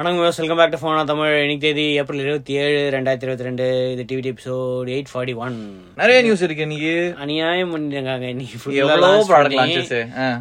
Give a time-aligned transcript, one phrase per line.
[0.00, 3.64] வணக்கம் welcome back to ஃபோனா தமிழ் இன்னைக்கு தேதி ஏப்ரல் இருபத்தி ஏழு ரெண்டாயிரத்தி இருபத்தி ரெண்டு.
[3.92, 5.56] இது TV episode eight forty one
[5.98, 6.94] நிறைய நியூஸ் இருக்கு இன்னைக்கு.
[7.22, 8.26] அநியாயம் பண்ணிருக்காங்க.
[8.34, 9.92] இன்னைக்கு எவ்வளவு product launches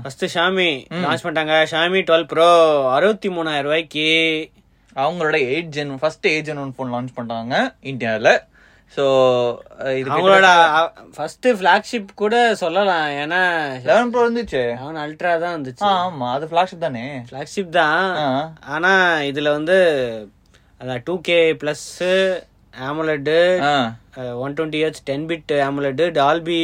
[0.04, 0.70] first Xiaomi
[1.06, 1.58] launch பண்ணிட்டாங்க.
[1.74, 2.48] ஷாமி டுவெல் ப்ரோ
[2.96, 4.08] அறுபத்தி மூணாயிரம் ரூபாய்க்கு.
[4.96, 8.34] அவங்களோட eight gen first eight gen one phone launch பண்ணாங்க இந்தியால
[8.92, 9.04] சோ
[9.98, 10.48] இது அவங்களோட
[11.16, 13.08] ஃபர்ஸ்ட் ஃபிளாக்ஷிப் கூட சொல்லலாம்.
[13.22, 13.42] ஏன்னா
[13.90, 14.64] லெவன் ப்ரோ இருந்துச்சு.
[14.82, 16.28] அவன் அல்ட்ரா தான் வந்துச்சு ஆ, ஆமா.
[16.36, 17.04] அது ஃபிளாக்ஷிப் தானே?
[17.30, 18.02] ஃபிளாக்ஷிப் தான்.
[18.24, 18.28] ஆ.
[18.76, 18.92] ஆனா
[19.30, 19.78] இதுல வந்து
[20.82, 21.86] அதான் two K plus
[22.74, 23.38] AMOLED.
[24.44, 26.62] One twenty H ten bit AMOLED Dolby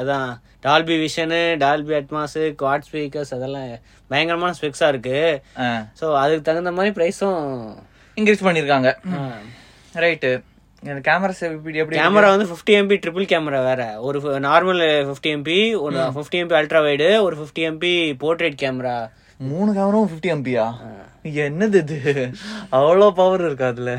[0.00, 0.28] அதான்
[0.66, 3.68] Dolby vision Dolby Atmos quad speakers அதெல்லாம்
[4.10, 5.18] பயங்கரமான ஸ்பெக்ஸா இருக்கு.
[6.00, 7.40] ஸோ அதுக்கு தகுந்த மாதிரி ப்ரைஸும்
[8.16, 8.90] இன்க்ரீஸ் பண்ணிருக்காங்க.
[10.04, 10.30] ரைட்டு
[11.04, 13.82] கேமராஸ் எப்படி எப்படி கேமரா வந்து ஃபிஃப்டி எம்பி ட்ரிபிள் கேமரா வேற.
[14.00, 18.96] ஒரு நார்மல் ஃபிஃப்டி எம்பி ஒரு ஃபிஃப்டி எம்பி அல்ட்ரா வைடு ஒரு ஃபிஃப்டி எம்பி போர்ட்ரேட் கேமரா
[19.40, 20.64] மூணு கேமராவும் ஃபிஃப்டி எம்பியா
[21.42, 21.98] என்னது இது?
[22.76, 23.92] அவ்வளோ பவர் இருக்கு அதுல?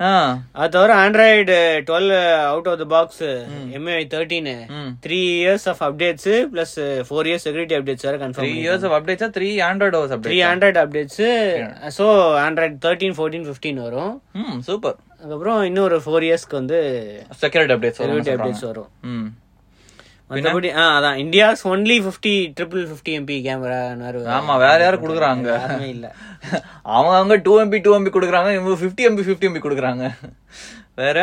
[0.00, 0.10] ஆ.
[0.54, 2.12] அது தவிர Android twelve
[2.50, 3.24] out of the box
[3.76, 4.50] MI thirteen.
[5.04, 6.76] Three years of updates plus
[7.08, 11.22] four years security updates வேற three confirm years of அப்டேட்ஸா three Android three Android updates
[11.96, 12.06] so
[12.44, 14.14] Android thirteen fourteen fifteen வரும்.
[14.62, 16.78] Super அதுக்கப்புறம் இன்னொரு four இயர்ஸ்க்கு வந்து
[17.42, 18.90] security updates security updates வரும்.
[20.30, 21.18] மற்றபடி ஆ அதான்.
[21.22, 23.78] India's only fifty triple fifty MP camera
[24.38, 25.50] ஆமா வேற யாரும் குடுக்குறாங்க?
[25.94, 26.06] இல்ல.
[26.94, 30.04] அவங்க அவங்க டூ எம்பி டூ எம்பி கொடுக்குறாங்க இவங்க ஃபிஃப்டி எம்பி ஃபிஃப்டி எம்பி கொடுக்குறாங்க.
[31.02, 31.18] வேற?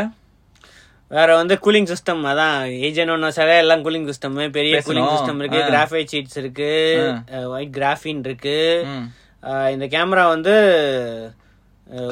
[1.11, 2.55] வேற வந்து கூலிங் சிஸ்டம் அதான்
[2.87, 5.09] ஏஜென்ட் ஒன்னு சில எல்லாம் கூலிங் சிஸ்டம் பெரிய கூலிங்.
[5.13, 5.61] சிஸ்டம் இருக்கு.
[5.71, 6.69] கிராஃபைட் ஷீட்ஸ் இருக்கு
[7.55, 8.57] ஒயிட் கிராஃபின் இருக்கு.
[9.75, 10.55] இந்த கேமரா வந்து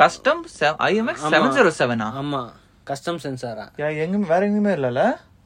[0.01, 0.41] கஸ்டம்
[0.87, 2.41] ஐஎம்எக்ஸ் செவன் ஜீரோ செவனா ஆமா.
[2.89, 3.65] கஸ்டம் சென்சாரா
[4.05, 5.03] எங்க வேற எங்கேயுமே இல்லல?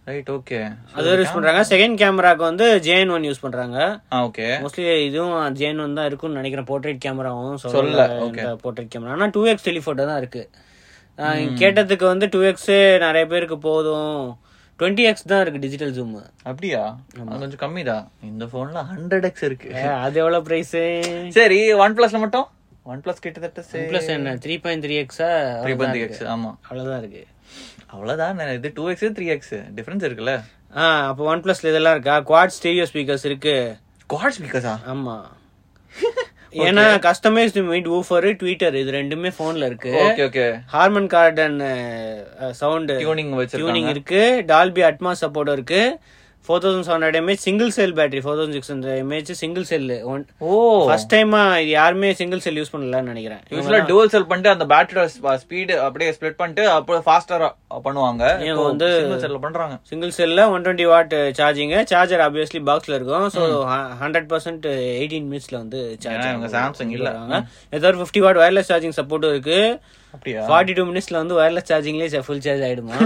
[0.09, 0.59] ரைட் ஓகே
[0.97, 1.61] அது யூஸ் பண்றாங்க.
[1.71, 3.77] செகண்ட் கேமராக்கு வந்து ஜேஎன் ஒன் யூஸ் பண்றாங்க.
[4.27, 6.67] ஓகே மோஸ்ட்லி இதுவும் ஜேஎன் ஒன் தான் இருக்கும்னு நினைக்கிறேன்.
[6.71, 7.55] போர்ட்ரேட் கேமராவும்
[8.27, 8.45] okay.
[8.63, 10.43] போர்ட்ரேட் கேமரா ஆனா டூ எக்ஸ் டெலிஃபோட்டோ தான் இருக்கு.
[11.61, 12.73] கேட்டதுக்கு வந்து டூ எக்ஸ்
[13.05, 14.19] நிறைய பேருக்கு போதும்.
[14.79, 16.17] டுவெண்ட்டி எக்ஸ் தான் இருக்கு டிஜிட்டல் ஜூம்
[16.49, 16.81] அப்படியா?
[17.29, 19.69] அது கொஞ்சம் கம்மி தான் இந்த போன்ல ஹண்ட்ரட் எக்ஸ் இருக்கு.
[20.05, 20.77] அது எவ்வளவு பிரைஸ்
[21.37, 22.47] சரி ஒன் பிளஸ்ல மட்டும்?
[22.91, 23.61] ஒன் பிளஸ் கிட்டத்தட்ட
[23.91, 24.33] பிளஸ் என்ன?
[24.43, 25.29] த்ரீ பாயிண்ட் த்ரீ எக்ஸா
[25.63, 26.51] த்ரீ பாயிண்ட் எக்ஸ் ஆமா.
[26.67, 27.23] அவ்வளவுதான் இருக்கு.
[27.93, 30.35] அவ்வளவுதான் இது two X three X difference இருக்குல்ல?
[30.81, 32.15] ஆ அப்போ ஒன் பிளஸ்ல இதெல்லாம் இருக்கா?
[32.29, 33.55] குவாட் ஸ்டீரியோ ஸ்பீக்கர்ஸ் இருக்கு.
[34.13, 35.17] குவாட் ஸ்பீக்கர்ஸா ஆமா.
[36.65, 39.91] ஏன்னா கஸ்டமைஸ்டு மீட் ஊஃபர் ட்விட்டர் இது ரெண்டுமே போன்ல இருக்கு.
[40.03, 41.57] Okay okay Harman Kardon
[42.61, 43.73] sound tuning வச்சிருக்காங்க.
[43.73, 44.21] டியூனிங் இருக்கு.
[44.51, 45.81] டால்பி அட்மாஸ் சப்போர்ட் இருக்கு.
[46.47, 50.03] Four thousand seven hundred mAh single cell battery four thousand six hundred mAh single cell
[50.03, 50.49] one ஓ.
[50.87, 53.41] ஃபர்ஸ்ட் டைமா இது யாருமே சிங்கிள் செல் யூஸ் பண்ணலன்னு நினைக்கிறேன்.
[53.49, 55.07] யூஸ்வலா டுவல் செல் பண்ணிட்டு அந்த பேட்டரியோட
[55.39, 57.49] ஸ்பீடு அப்படியே ஸ்ப்ளிட் பண்ணிட்டு அப்புறம் ஃபாஸ்டரா
[57.85, 58.23] பண்ணுவாங்க.
[58.45, 59.79] இவங்க வந்து- செல்ல பண்றாங்க.
[59.83, 63.27] சிங்கிள் செல்ல one twenty watt charging charger obviously பாக்ஸ்ல இருக்கும்.
[63.29, 63.43] ஸோ
[64.01, 64.65] ஹண்ட்ரட் பர்சன்ட்
[64.97, 65.81] எயிட்டீன் மினிட்ஸ்ல வந்து
[66.31, 67.09] இவங்க Samsung இல்ல.
[67.69, 69.59] ஏதோ ஒரு ஃபிஃப்டி வாட் வயர்லெஸ் சார்ஜிங் சப்போர்ட்டும் இருக்கு.
[70.13, 70.41] அப்படியா?
[70.47, 72.97] ஃபார்ட்டி டூ மினிட்ஸ்ல வந்து வயர்லெஸ் சார்ஜிங்லேயே ஃபுல் சார்ஜ் ஆயிடுமா?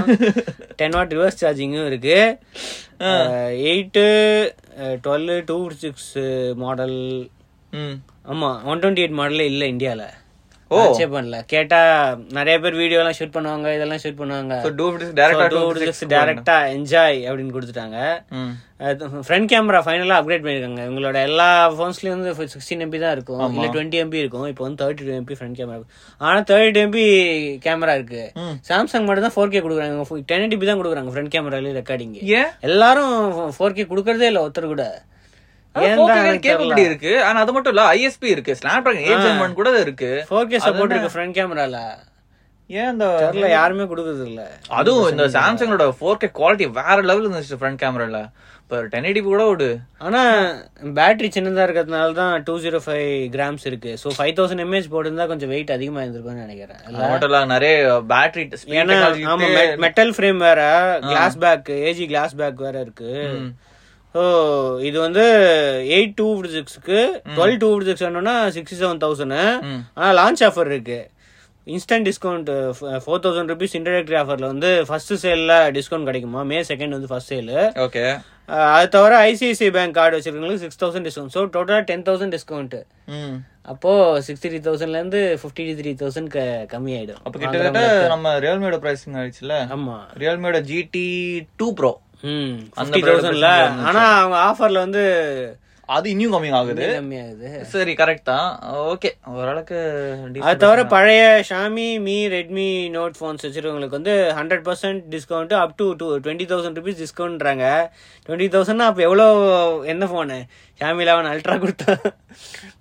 [0.75, 2.17] டென் வாட் ரிவர்ஸ் சார்ஜிங்கும் இருக்கு.
[3.71, 4.05] Eight
[5.05, 6.11] twelve two six
[6.55, 6.97] model
[7.73, 7.95] ம்.
[8.31, 10.03] ஆமா ஒன் டுவெண்ட்டி எயிட் மாடலே இல்ல இந்தியால.
[10.07, 10.20] ஓ.
[10.79, 11.37] ஆச்சே பண்ணல.
[11.53, 11.79] கேட்டா
[12.37, 14.55] நிறைய பேர் வீடியோ எல்லாம் ஷூட் பண்ணுவாங்க இதெல்லாம் ஷூட் பண்ணுவாங்க.
[14.65, 14.85] சோ டூ
[16.13, 17.97] டைரக்டா என்ஜாய் அப்படின்னு கொடுத்துட்டாங்க.
[19.27, 20.81] ஃப்ரண்ட் கேமரா ஃபைனலா அப்கிரேட் பண்ணிருக்காங்க.
[20.87, 21.49] இவங்களோட எல்லா
[21.79, 23.43] போன்ஸ்லயும் வந்து சிக்ஸ்டீன் எம்பி தான் இருக்கும்.
[23.57, 24.47] இல்ல டுவெண்ட்டி எம்பி இருக்கும்.
[24.51, 25.77] இப்போ வந்து thirty two MP front camera
[26.21, 27.05] ஆனா தேர்ட்டி டூ எம்பி
[27.67, 28.23] கேமரா இருக்கு.
[28.71, 30.23] சாம்சங் மட்டும் தான் ஃபோர் கே கொடுக்குறாங்க.
[30.31, 32.17] டென் எம்பி தான் கொடுக்குறாங்க ஃப்ரண்ட் கேமரால ரெக்கார்டிங்
[32.69, 33.15] எல்லாரும்
[33.57, 34.85] ஃபோர் கே கொடுக்கறதே இல்ல ஒருத்தர் கூட.
[35.75, 37.11] ஏன் கேப்பபிலிட்டி இருக்கு.
[37.27, 38.55] ஆனா அது மட்டும் இல்ல ஐஎஸ்பி இருக்கு.
[38.61, 40.11] Snapdragon eight gen one கூட இருக்கு.
[40.29, 41.77] ஃபோர் கே சப்போர்ட் இருக்கு ஃப்ரண்ட் கேமரால
[42.69, 44.41] ஏன் தெரியல யாருமே கொடுக்கறது இல்ல.
[44.79, 48.19] அதுவும் இந்த சாம்சங்கோட ஃபோர் கே குவாலிட்டி வேற லெவல் இருந்துச்சு ஃப்ரண்ட் கேமரால
[48.63, 49.67] இப்போ டென் எயிட்டி கூட விடு
[50.05, 50.19] ஆனா
[50.97, 53.93] பேட்டரி சின்னதா இருக்கிறதுனால தான் டூ ஜீரோ ஃபைவ் கிராம்ஸ் இருக்கு.
[54.01, 57.49] ஸோ ஃபைவ் தௌசண்ட் எம்ஏஹெச் போட்டிருந்தா கொஞ்சம் வெயிட் அதிகமா இருந்திருக்கும்னு நினைக்கிறேன்.
[57.55, 57.75] நிறைய
[58.13, 58.45] பேட்டரி
[58.81, 58.99] ஏன்னா
[59.33, 59.49] ஆமா
[59.85, 60.61] மெட்டல் ஃப்ரேம் வேற
[61.09, 63.11] glass back AG glass back வேற இருக்கு.
[64.15, 64.23] ஸோ
[64.81, 65.23] இது வந்து
[65.95, 66.99] எயிட் டூ சிக்ஸ்க்கு
[67.35, 69.81] டுவெல் டூ சிக்ஸ் வேணும்னா சிக்ஸ்டி செவன் தௌசண்ட் ம்.
[69.97, 70.99] ஆனா லான்ச் ஆஃபர் இருக்கு.
[71.67, 72.49] Instant discount
[73.03, 76.41] four thousand rupees introductory ஆஃபர்ல வந்து ஃபர்ஸ்ட் சேல்ல டிஸ்கவுண்ட் கிடைக்குமா?
[76.43, 77.51] மே செகண்ட் வந்து ஃபர்ஸ்ட் சேல்
[77.85, 78.03] ஓகே
[78.69, 82.75] அது தவிர ஐசிஐசிஐ பேங்க் கார்டு வச்சிருக்கவங்களுக்கு சிக்ஸ் தௌசண்ட் டிஸ்கவுண்ட் ஸோ டோட்டலாக டென் தௌசண்ட் டிஸ்கவுண்ட்
[83.65, 83.91] அப்போ
[84.27, 86.29] சிக்ஸ்டி த்ரீ தௌசண்ட்ல இருந்து ஃபிஃப்டி த்ரீ தௌசண்ட்
[86.69, 89.55] கம்மி ஆயிடும் அப்ப கிட்டத்தட்ட நம்ம ரியல்மியோட பிரைசிங் ஆயிடுச்சுல?
[89.75, 89.97] ஆமா.
[90.21, 91.07] ரியல்மியோட ஜிடி
[91.59, 91.91] டூ ப்ரோ
[92.23, 93.49] அந்த ஃபிஃப்டி தௌசண்ட்ல
[93.89, 95.03] ஆனா அவங்க ஆஃபர்ல வந்து
[95.95, 97.49] அது இன்னும் கம்மி ஆகுது கம்மியாகுது.
[97.73, 98.49] சரி கரெக்ட் தான்.
[98.91, 99.77] ஓகே ஓரளவுக்கு
[100.47, 102.67] அது தவிர பழைய Xiaomi Mi Redmi
[102.97, 107.65] note phones வச்சிருக்கவங்களுக்கு வந்து hundred percent discount up to two twenty thousand rupees டிஸ்கவுண்ட்றாங்க
[108.27, 109.27] twenty தௌசண்ட்னா அப்போ எவ்வளோ
[109.93, 110.39] என்ன ஃபோனு
[110.81, 111.91] ஷாமி லெவன் அல்ட்ரா கொடுத்தா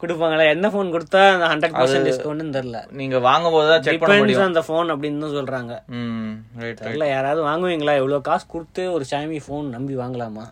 [0.02, 0.44] கொடுப்பாங்களா?
[0.54, 4.46] என்ன ஃபோன் கொடுத்தா அந்த ஹண்ட்ரட் பர்சன்ட் டிஸ்கவுண்ட்னு தெரில நீங்க வாங்கும் போது தான் செக் பண்ண முடியும்.
[4.50, 5.74] அந்த ஃபோன் அப்படின்னு தான் சொல்றாங்க.
[5.98, 6.32] ம்
[6.62, 7.96] ரைட் தெரில யாராவது வாங்குவீங்களா?
[8.00, 10.46] இவ்வளோ காசு கொடுத்து ஒரு ஷாமி ஃபோன் நம்பி வாங்கலாமா?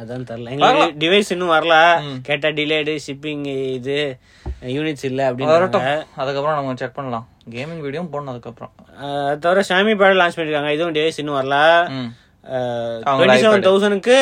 [0.00, 0.50] அதான் தெரில.
[0.54, 1.76] எங்களுக்கு டிவைஸ் இன்னும் வரல.
[2.26, 3.46] கேட்டா டிலேடு ஷிப்பிங்
[3.78, 3.96] இது
[4.74, 5.54] யூனிட்ஸ் இல்லை அப்படின்னு
[6.20, 7.26] அதுக்கப்புறம் நம்ம செக் பண்ணலாம்.
[7.54, 8.72] கேமிங் வீடியோ போடணும் அதுக்கப்புறம்.
[9.28, 10.74] அது தவிர ஷாமி பேட் லான்ச் பண்ணிருக்காங்க.
[10.76, 11.56] இதுவும் டிவைஸ் இன்னும் வரல.
[13.08, 14.18] டுவெண்ட்டி செவன் தௌசண்ட்க்கு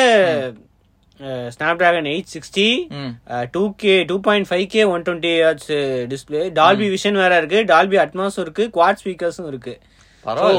[1.81, 2.65] Snapdragon eight sixty
[3.53, 5.71] two K two point five K one twenty hertz
[6.11, 7.61] display Dolby vision வேற இருக்கு.
[7.71, 8.65] டால்பி அட்மாஸும் இருக்கு.
[8.75, 9.73] குவாட் ஸ்பீக்கர்ஸும் இருக்கு.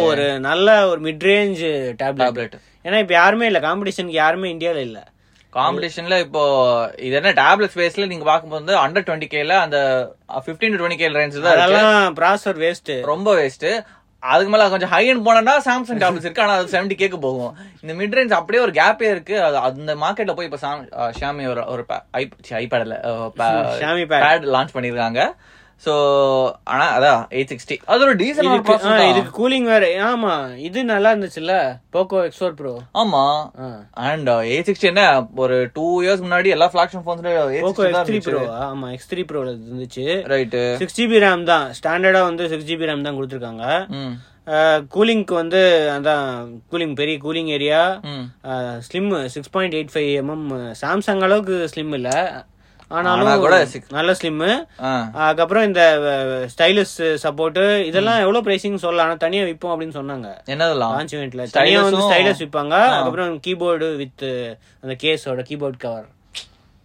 [0.09, 1.62] ஒரு நல்ல ஒரு மிட் ரேஞ்ச்
[2.03, 3.61] டேப்லெட் ஏன்னா இப்ப யாருமே இல்ல.
[3.67, 4.99] காம்படிஷனுக்கு யாருமே இந்தியால இல்ல.
[5.53, 6.43] காம்படிஷன்ல இப்போ
[7.06, 9.79] இது என்ன டேப்லெட் ஸ்பேஸ்ல நீங்க பார்க்கும்போது அண்டர் டுவெண்ட்டி கேல அந்த
[10.47, 11.55] fifteen to twenty K range தான்.
[11.55, 13.69] அதெல்லாம் ப்ராசர் வேஸ்ட் ரொம்ப வேஸ்ட்
[14.23, 16.44] அதுக்கு மேல கொஞ்சம் ஹை எண்ட் போனா சாம்சங் டேப்லெட்ஸ் இருக்கு.
[16.44, 17.53] ஆனா அது செவன்டி கேக்கு போகும்.
[17.82, 19.37] இந்த மிட் ரேஞ்ச் அப்படியே ஒரு கேப்பே இருக்கு.
[19.69, 20.82] அந்த மார்க்கெட்ல போய் இப்ப சாம்
[21.21, 21.85] ஷாமி ஒரு ஒரு
[22.62, 22.97] ஐபேட்ல.
[24.14, 25.21] பேட் லான்ச் பண்ணிருக்காங்க
[25.84, 25.92] சோ
[26.72, 29.84] ஆனா அதான் எயிட் சிக்ஸ்டி அது ஒரு டீசன்ட் இதுக்கு கூலிங் வேற.
[30.08, 30.32] ஆமா
[30.69, 31.54] இது நல்லா இருந்துச்சுல்ல?
[31.94, 32.72] போக்கோ எக்ஸ் ஃபோர் ப்ரோ
[33.02, 33.22] ஆமா.
[34.08, 35.04] அண்ட் எயிட் சிக்ஸ்டி என்ன?
[35.42, 38.40] ஒரு டூ இயர்ஸ் முன்னாடி எல்லா ஃபிளாக்ஷன் போக்கோ போன்ஸ்ல எக்ஸ் த்ரீ ப்ரோ
[38.70, 40.06] ஆமா எக்ஸ் த்ரீ ப்ரோ இருந்துச்சு.
[40.34, 41.66] ரைட்டு சிக்ஸ் ஜிபி ரேம் தான்.
[41.80, 43.64] ஸ்டாண்டர்டா வந்து சிக்ஸ் ஜிபி ரேம் தான் கொடுத்துருக்காங்க.
[44.94, 45.60] கூலிங்க்கு வந்து
[45.94, 46.28] அதான்
[46.72, 47.80] கூலிங் பெரிய cooling area
[48.86, 50.46] slim six point eight five mm
[50.82, 52.10] Samsung அளவுக்கு ஸ்லிம் இல்ல.
[52.96, 53.56] ஆனாலும் கூட
[53.96, 54.43] நல்ல ஸ்லிம்
[55.25, 55.82] அதுக்கப்புறம் இந்த
[56.52, 56.94] ஸ்டைலிஷ்
[57.25, 60.29] சப்போர்ட் இதெல்லாம் எவ்வளவு பிரைசிங் சொல்லலாம் ஆனா தனியா விப்போம் அப்படின்னு சொன்னாங்க.
[60.52, 60.94] என்னதெல்லாம்?
[60.96, 64.26] லான்ச் இவெண்ட்ல தனியா வந்து ஸ்டைலஸ் விற்பாங்க அதுக்கப்புறம் கீபோர்டு வித்
[64.82, 66.06] அந்த கேஸோட கீபோர்ட் கவர்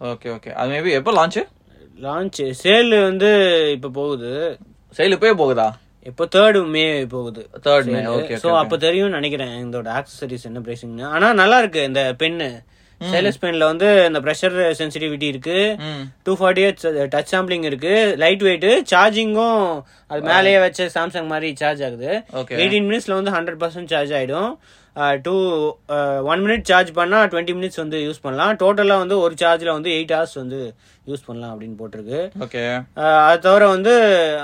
[0.01, 1.39] ஓகே ஓகே அது மேபி எப்போ லான்ச்
[2.07, 3.31] லான்ச் சேல் வந்து
[3.77, 4.31] இப்ப போகுது.
[4.97, 5.67] செயல் இப்போயே போகுதா?
[6.09, 6.83] இப்போ தேர்டு மே
[7.13, 7.41] போகுது.
[7.65, 9.53] தேர்ட் மே ஓகே சோ அப்ப தெரியும் நினைக்கிறேன்.
[9.65, 11.81] இதோட ஆக்சசரிஸ் என்ன பிரைசிங்னு ஆனா நல்லா இருக்கு.
[11.89, 12.47] இந்த பென்னு
[13.07, 15.57] ஸ்டைலஸ் பென்ல வந்து இந்த ப்ரெஷர் சென்சிட்டிவிட்டி இருக்கு.
[16.25, 16.63] டூ ஃபார்ட்டி
[17.15, 17.95] டச் சாம்பிளிங் இருக்கு.
[18.23, 19.65] லைட் வெயிட் சார்ஜிங்கும்
[20.11, 22.11] அது மேலேயே வச்ச சாம்சங் மாதிரி சார்ஜ் ஆகுது.
[22.61, 24.51] எயிட்டீன் மினிட்ஸ்ல வந்து ஹண்ட்ரட் பர்சன்ட் சார்ஜ் ஆயிடும்.
[25.25, 25.35] டூ
[26.31, 28.53] ஒன் மினிட் சார்ஜ் பண்ணா டுவெண்ட்டி மினிட்ஸ் வந்து யூஸ் பண்ணலாம்.
[28.63, 30.59] டோட்டலா வந்து ஒரு சார்ஜ்ல வந்து எயிட் ஹவர்ஸ் வந்து
[31.09, 32.21] யூஸ் பண்ணலாம் அப்படின்னு போட்டிருக்கு.
[32.45, 32.63] ஓகே
[33.27, 33.93] அது தவிர வந்து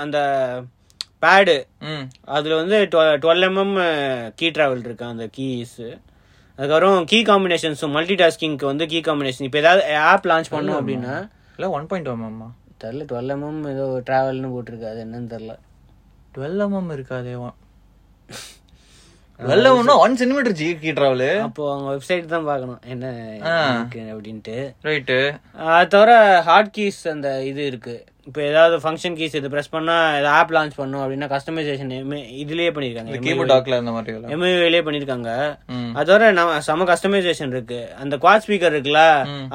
[0.02, 0.18] அந்த
[1.24, 1.56] பேடு
[2.36, 2.76] அதுல வந்து
[3.22, 3.74] டுவெல் எம்எம்
[4.38, 5.04] கீ டிராவல் இருக்கு?
[5.14, 5.80] அந்த கீஸ்
[6.60, 11.14] அதுக்கப்புறம் கீ காம்பினேஷன்ஸும் மல்டி டாஸ்கிங்க்கு வந்து கீ காம்பினேஷன் இப்போ ஏதாவது ஆப் லான்ச் பண்ணோம் அப்படின்னா
[11.56, 12.48] இல்ல ஒன் பாயிண்ட் ஒன் எம்மா
[12.82, 15.54] தெரில டுவெல் எம்எம் ஏதோ டிராவல்னு போட்டிருக்கு அது என்னன்னு தெரில
[16.34, 17.34] டுவெல் எம்எம் இருக்காதே
[19.40, 23.04] twelve எம்னா one centimetre G key travel அப்போ அவங்க வெப்சைட் தான் பார்க்கணும் என்ன
[24.12, 24.56] அப்படின்ட்டு.
[24.84, 25.16] ரைட்டு
[25.70, 26.10] அது தவிர
[26.48, 27.96] ஹார்ட் கீஸ் அந்த இது இருக்கு.
[28.30, 31.88] இப்போ ஏதாவது ஃபங்க்ஷன் கீஸ் இது ப்ரெஸ் பண்ணா ஏதாவது ஆப் லான்ச் பண்ணோம் அப்படின்னா கஸ்டமைசேஷன்
[32.42, 33.16] இதுலயே பண்ணிருக்காங்க.
[33.24, 35.30] கீபோர்ட் டாக்ல இந்த மாதிரி பண்ணிருக்காங்க.
[35.76, 35.90] ம்.
[36.00, 37.80] அதோட நம்ம செம கஸ்டமைசேஷன் இருக்கு.
[38.02, 39.02] அந்த குவாட் ஸ்பீக்கர் இருக்குல்ல.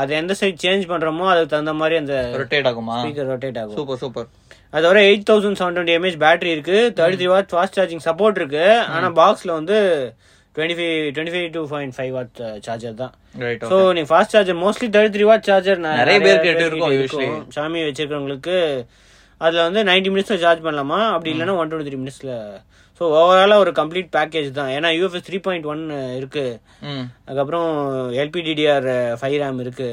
[0.04, 2.98] அது எந்த சைட் சேஞ்ச் பண்றோமோ அதுக்கு தகுந்த மாதிரி அந்த ரொட்டேட் ஆகுமா?
[3.06, 3.78] ஸ்பீக்கர் ரொட்டேட் ஆகும்.
[3.80, 4.28] சூப்பர் சூப்பர்
[4.78, 6.78] அதோட eight thousand seven twenty MAH battery இருக்கு.
[7.00, 8.66] Thirty three watt fast charging support இருக்கு.
[8.96, 9.78] ஆனா பாக்ஸ்ல வந்து
[10.56, 12.38] twenty five twenty five two point five watt
[12.68, 13.14] charger தான்
[13.72, 16.20] ஸோ நீ fast charger mostly thirty three watt charger நிறைய
[16.52, 17.42] எட்டு இருக்கும்.
[17.58, 18.56] சாமி வச்சிருக்கவங்களுக்கு
[19.42, 21.00] அதுல வந்து நைன்டி மினிட்ஸ்ல சார்ஜ் பண்ணலாமா?
[21.16, 22.34] அப்படி இல்லைன்னா ஒன் டுவெண்ட்டி த்ரீ மினிட்ஸ்ல
[23.00, 24.70] ஸோ ஓவராலா ஒரு கம்ப்ளீட் பேக்கேஜ் தான்.
[24.76, 25.82] ஏன்னா யூஎஃப்எஸ் த்ரீ பாயிண்ட் ஒன்
[26.20, 26.44] இருக்கு.
[26.92, 27.06] ம்.
[27.26, 27.70] அதுக்கப்புறம்
[28.22, 28.88] எல்பிடிடிஆர்
[29.22, 29.90] ஃபைவ் ரேம் இருக்கு.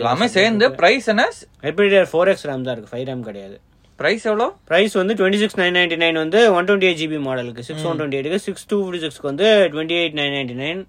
[0.00, 1.24] எல்லாமே சேர்ந்து பிரைஸ் என்ன?
[1.68, 2.92] எல்பிடிஆர் ஃபோர் எக்ஸ் ரேம் தான் இருக்கு.
[2.92, 3.56] ஃபைவ் ரேம் கிடையாது.
[4.00, 4.46] பிரைஸ் எவ்வளோ?
[4.70, 7.98] பிரைஸ் வந்து twenty six nine ninety nine வந்து ஒன் டுவெண்ட்டி எயிட் ஜிபி மாடலுக்கு சிக்ஸ் ஒன்
[8.00, 10.82] டுவெண்ட்டி எயிட்டுக்கு சிக்ஸ் டூ ஃபிஃப்டி சிக்ஸ்க்கு வந்து twenty eight nine ninety nine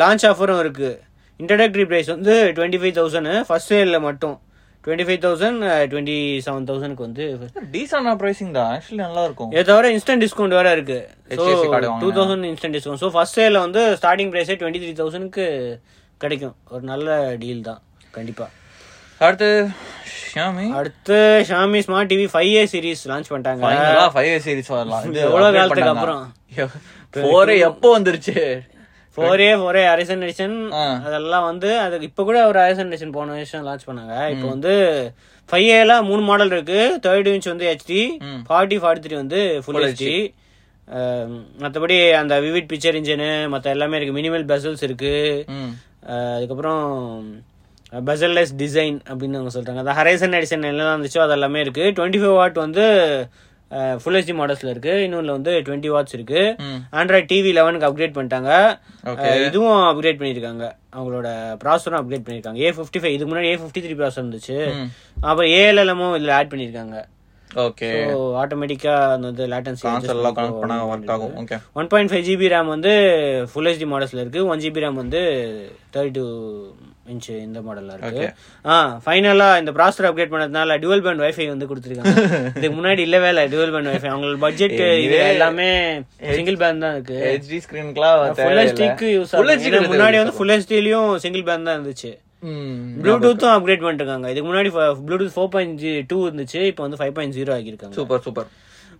[0.00, 0.90] launch ஆஃபரும் இருக்கு.
[1.40, 4.36] இன்ட்ரடக்டரி பிரைஸ் வந்து டுவெண்ட்டி ஃபைவ் தௌசண்ட் ஃபர்ஸ்ட் சேலில் மட்டும்
[4.84, 5.60] twenty five thousand
[5.92, 7.24] twenty seven தௌசண்ட்க்கு வந்து
[8.58, 8.70] தான்.
[8.74, 9.50] ஆக்சுவலி நல்லா இருக்கும்.
[9.54, 10.98] இதை தவிர இன்ஸ்டன்ட் டிஸ்கவுண்ட் வேற இருக்கு.
[12.04, 15.46] Two thousand instant discount so first சேலில் வந்து ஸ்டார்டிங் ப்ரைஸே டுவெண்ட்டி த்ரீ தௌசண்ட்க்கு
[16.24, 16.54] கிடைக்கும்.
[16.74, 17.80] ஒரு நல்ல டீல் தான்.
[18.18, 18.46] கண்டிப்பா.
[19.24, 19.48] அடுத்து
[20.30, 20.64] ஷியாமி.
[20.78, 21.18] அடுத்து
[21.50, 23.62] Xiaomi smart TV five A series launch பண்ணிட்டாங்க.
[24.14, 25.04] ஃபைவ் சீரிஸ் வரலாம்.
[25.10, 25.92] இது upgrade காலத்துக்கு.
[25.94, 26.24] அப்புறம்?
[27.14, 28.36] ஃபோர் எப்போ வந்துருச்சு?
[29.16, 30.56] Four A four A horizon edition.
[31.06, 34.16] அதெல்லாம் வந்து அதுக்கு இப்ப கூட ஒரு அரிசன் எடிஷன் போன வருஷம் லான்ச் பண்ணாங்க.
[34.34, 34.74] இப்போ வந்து
[35.52, 36.80] ஃபைவ் ஏல மூணு மாடல் இருக்கு.
[37.06, 38.02] தேர்ட் இன்ச் வந்து ஹெச்டி.
[38.50, 40.16] ஃபார்ட்டி ஃபார்ட்டி த்ரீ வந்து ஃபுல் ஹெச்டி
[41.64, 44.18] மற்றபடி அந்த விவிட் பிக்சர் இன்ஜினு மற்ற எல்லாமே இருக்கு.
[44.18, 45.14] மினிமல் பெசல்ஸ் இருக்கு.
[46.36, 46.84] அதுக்கப்புறம்
[48.06, 49.82] பெசல்லெஸ் டிசைன் அப்படின்னு அவங்க சொல்றாங்க.
[49.84, 51.84] அந்த ஹரைசன் எடிஷன் எல்லாம் இருந்துச்சோ அது எல்லாமே இருக்கு.
[51.98, 52.84] டுவெண்ட்டி ஃபைவ் வாட் வந்து
[54.02, 54.92] ஃபுல் ஹெச்டி மாடல்ஸ்ல இருக்கு.
[55.04, 56.40] இன்னொன்று வந்து டுவெண்ட்டி வாட்ஸ் இருக்கு.
[56.98, 58.50] ஆண்ட்ராய்ட் டிவி லெவனுக்கு அப்கிரேட் பண்ணிட்டாங்க.
[59.46, 60.64] இதுவும் அப்கிரேட் பண்ணிருக்காங்க
[60.96, 61.28] அவங்களோட
[61.62, 62.60] ப்ராசரும் அப்டேட் பண்ணியிருக்காங்க.
[62.66, 64.58] ஏ ஃபிஃப்டி ஃபைவ் இதுக்கு முன்னாடி ஏ ஃபிஃப்டி த்ரீ ப்ராசர் இருந்துச்சு.
[65.28, 66.96] அப்புறம் ஏஎல்எல்எமும் இதில் ஆட் பண்ணியிருக்காங்க.
[67.66, 71.34] ஓகே ஸோ ஆட்டோமேட்டிக்கா அந்த வந்து லேட்டன்சி ஒர்க் ஆகும்.
[71.42, 72.92] Okay one point five GB RAM வந்து
[73.52, 74.42] ஃபுல் ஹெச்டி மாடல்ஸ்ல இருக்கு.
[74.52, 75.22] ஒன் ஜிபி ரேம் வந்து
[75.94, 76.26] தேர்ட்டி டூ
[77.12, 78.26] இன்ச் இந்த மாடல்ல இருக்கு.
[78.64, 82.14] ஆ ஃபைனலா இந்த ப்ராசர் அப்டேட் பண்ணதுனால டுவல் பேண்ட் வைஃபை வந்து கொடுத்துருக்காங்க.
[82.58, 85.70] இதுக்கு முன்னாடி இல்லவே இல்லை டுவல் பேண்ட் வைஃபை அவங்களோட பட்ஜெட் இது எல்லாமே
[86.36, 87.18] சிங்கிள் பேண்ட் தான் இருக்கு.
[87.30, 89.90] ஹெச்டி ஸ்கிரீன்க்குலாம் ஃபுல் ஹெச்டிக்கு யூஸ் ஆகும்.
[89.94, 92.12] முன்னாடி வந்து ஃபுல் ஹெச்டிலயும் சிங்கிள் பேண்ட் தான் இருந்துச்சு.
[93.02, 94.70] ப்ளூடூத்தும் அப்கிரேட் பண்ணிருக்காங்க இதுக்கு முன்னாடி
[95.06, 98.48] ப்ளூடூத் ஃபோர் பாயிண்ட் டூ இருந்துச்சு இப்போ வந்து ஃபைவ் பாயிண்ட் ஜீரோ ஆகியிருக்காங்க சூப்பர் சூப்பர்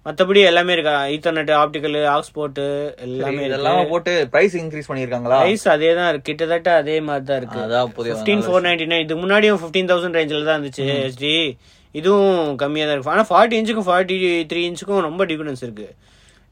[0.06, 0.94] மத்தபடி எல்லாமே இருக்கா?
[1.14, 2.60] ஈத்தர்நெட் ஆப்டிக்கல் ஆக்ஸ்போர்ட்
[3.06, 5.38] எல்லாமே இதெல்லாம் போட்டு பிரைஸ் இன்க்ரீஸ் பண்ணிருக்காங்களா?
[5.42, 6.28] பிரைஸ் அதே தான் இருக்கு.
[6.30, 7.60] கிட்டத்தட்ட அதே மாதிரி தான் இருக்கு.
[7.66, 11.34] அதான் ஃபிஃப்டீன் ஃபோர் நைன்டி நைன் இதுக்கு முன்னாடியும் ஃபிஃப்டீன் தௌசண்ட் ரேஞ்சில் தான் இருந்துச்சு ஹெச்டி
[11.94, 14.16] இதுவும் கம்மியாக தான் இருக்கு ஆனால் ஃபார்ட்டி இன்ச்சுக்கும் ஃபார்ட்டி
[14.52, 15.88] த்ரீ இன்ச்சுக்கும் ரொம்ப டிஃபரன்ஸ் இருக்கு.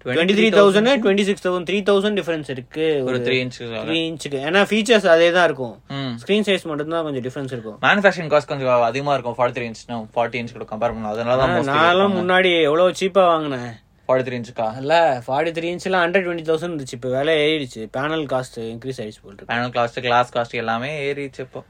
[0.07, 2.87] Twenty three thousand twenty six thousand three thousand difference இருக்கு.
[3.09, 5.77] ஒரு த்ரீ இன்ச் த்ரீ இன்ச்சுக்கு ஏன்னா ஃபீச்சர்ஸ் அதே தான் இருக்கும்.
[6.23, 7.79] ஸ்க்ரீன் சைஸ் மட்டும் தான் கொஞ்சம் டிஃபரன்ஸ் இருக்கும்.
[7.87, 9.37] மேனுஃபேக்சரிங் காஸ்ட் கொஞ்சம் அதிகமா இருக்கும்.
[9.39, 9.83] Forty three inch
[10.17, 11.15] forty inch கூட கம்பேர் பண்ணலாம்.
[11.15, 13.73] அதனால நான்லாம் முன்னாடி எவ்வளோ சீப்பாக வாங்கினேன்?
[14.09, 14.95] ஃபார்ட்டி த்ரீ இன்ச்சுக்கா அல்ல
[15.27, 16.97] ஃபார்ட்டி த்ரீ இன்ச்லாம் ஹண்ட்ரட் டுவெண்ட்டி தௌசண்ட் இருந்துச்சு.
[16.99, 17.83] இப்போ விலை ஏறிடுச்சு.
[17.97, 21.63] பேனல் காஸ்ட் இன்க்ரீஸ் ஆயிடுச்சு போட்டு பேனல் காஸ்ட் கிளாஸ் காஸ்ட் எல்லாமே ஏறிச்சு இப்போ.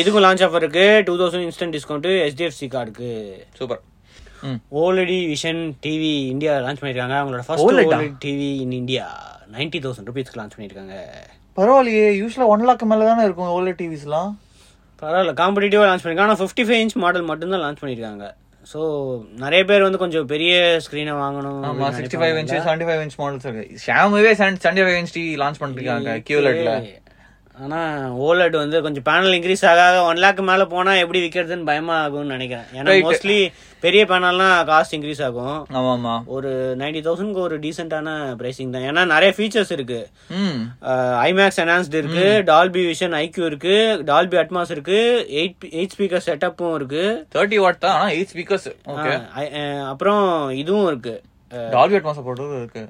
[0.00, 0.86] இதுக்கும் லான்ச் ஆஃபர் இருக்கு.
[1.06, 3.10] Two thousand instant discount HDFC கார்டுக்கு
[3.60, 3.82] super
[4.78, 7.66] OLED vision TV India launch பண்ணிருக்காங்க அவங்களோட first?
[7.66, 8.08] OLED?
[8.22, 9.06] TV in India
[9.54, 10.96] ninety thousand ருபீஸ்க்கு லான்ச் பண்ணிருக்காங்க
[11.56, 14.32] பரவாயில்லையே யூஸ்வலா ஒன் லேக் மேல தானே இருக்கும் ஓல்டு டிவிஸ்லாம்
[15.02, 18.26] பரவாயில்ல காம்படிட்டிவாக லான்ச் பண்ணிருக்காங்க ஆனால் ஃபிஃப்டி ஃபைவ் இன்ச் மாடல் மட்டும்தான் லான்ச் பண்ணிருக்காங்க
[18.66, 18.80] ஸோ
[19.42, 20.54] நிறைய பேர் வந்து கொஞ்சம் பெரிய
[20.84, 23.78] ஸ்க்ரீனை வாங்கணும் ஆமா அப்படின்னு sixty five inch seventy five inch models இருக்கு.
[23.84, 26.72] ஷாமுவே seventy five inch TV launch பண்ணிருக்காங்க கியூலெட்ல
[27.64, 27.78] ஆனா
[28.26, 32.66] ஓலட் வந்து கொஞ்சம் பேனல் இன்க்ரீஸ் ஆக ஒன் லேக் மேல போனா எப்படி விக்கிறதுன்னு பயமா ஆகும்னு நினைக்கிறேன்.
[32.76, 32.92] ஏன்னா.
[33.06, 33.38] மோஸ்ட்லி
[33.84, 35.58] பெரிய பேனல்னா காஸ்ட் இன்க்ரீஸ் ஆகும்.
[35.78, 36.50] ஆமா ஆமா ஒரு
[36.82, 38.86] நைன்டி தௌசண்ட்க்கு ஒரு டீசென்டான பிரைசிங் தான்.
[38.90, 40.00] ஏன்னா நிறைய ஃபீச்சர்ஸ் இருக்கு.
[41.26, 43.76] ஐமேக்ஸ் என்ஹான்ஸ்டு இருக்கு டால்பி விஷன் ஐக்யூ இருக்கு
[44.12, 45.00] டால்பி அட்மாஸ் இருக்கு
[45.40, 47.04] எயிட் எயிட் ஸ்பீக்கர் செட்டப்பும் இருக்கு.
[47.36, 48.68] தேர்ட்டி வாட் தான் எயிட் ஸ்பீக்கர்ஸ்
[49.92, 50.24] அப்புறம்
[50.62, 51.16] இதுவும் இருக்கு.
[51.76, 52.84] டால்பி அட்மாஸ் சப்போர்ட்டும் இருக்கு.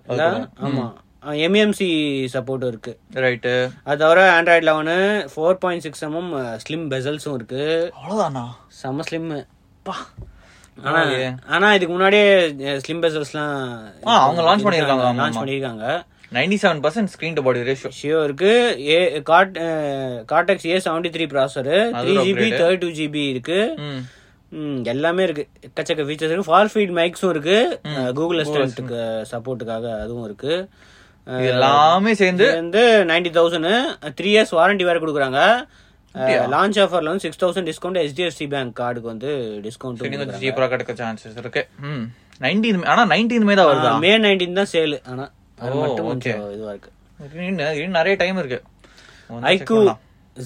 [0.68, 0.87] ஆமா.
[1.22, 1.88] எம்எம்சி
[2.34, 2.92] சப்போர்ட்டும் இருக்கு.
[3.14, 3.52] ரைட்டு
[3.84, 4.96] அது தவிர Android eleven
[5.32, 6.30] four point six MM
[6.64, 7.62] slim பெசல்ஸும் இருக்கு.
[8.00, 8.44] அவ்வளவுதானா?
[8.82, 9.30] செம்ம ஸ்லிம்
[9.82, 9.96] பா.
[10.84, 11.30] ஆனா பரவாயில்லையே.
[11.54, 12.28] ஆனா இதுக்கு முன்னாடியே
[12.84, 13.56] ஸ்லிம் பெசல்ஸ்லாம்
[14.25, 15.42] அவங்க launch பண்ணிருக்காங்க, லான்ச் ஆமா.
[15.42, 15.87] பண்ணிருக்காங்க
[16.37, 18.52] ninety seven percent screen to body ratio ஷியோ இருக்கு.
[18.88, 18.98] A
[19.30, 19.56] God
[20.32, 22.48] Cortex A seventy three processor three GB.
[22.60, 23.58] Thirty two GB இருக்கு.
[24.92, 25.44] எல்லாமே இருக்கு.
[25.68, 26.50] எக்கச்சக்க ஃபீச்சர்ஸ் இருக்கு.
[26.50, 27.58] ஃபால் ஃபீட் மைக்ஸும் இருக்கு.
[28.18, 29.00] கூகுள் அசிஸ்டன்ட்டுக்கு
[29.32, 30.54] சப்போர்ட்டுக்காக அதுவும் இருக்கு.
[31.50, 33.70] எல்லாமே சேர்ந்து வந்து ninety thousand
[34.18, 35.40] three years warranty வேற கொடுக்குறாங்க.
[36.54, 39.30] லான்ச் ஆஃபர்ல வந்து six thousand discount HDFC bank கார்டுக்கு வந்து
[39.66, 41.62] டிஸ்கவுண்ட் சீப்பரா கிடைக்க சான்சஸ் இருக்கு.
[42.44, 43.92] நைன்டீன் ஆனா நைன்டீன் மே தான் வருதா?
[44.04, 45.25] மே நைன்டீன் தான் சேல் ஆனா
[45.64, 46.08] அது மட்டும்.
[46.11, 46.90] கொஞ்சம் இதுவா இருக்கு.
[47.49, 48.61] இன்னும் நிறைய டைம் இருக்கு.
[49.52, 49.80] IQOO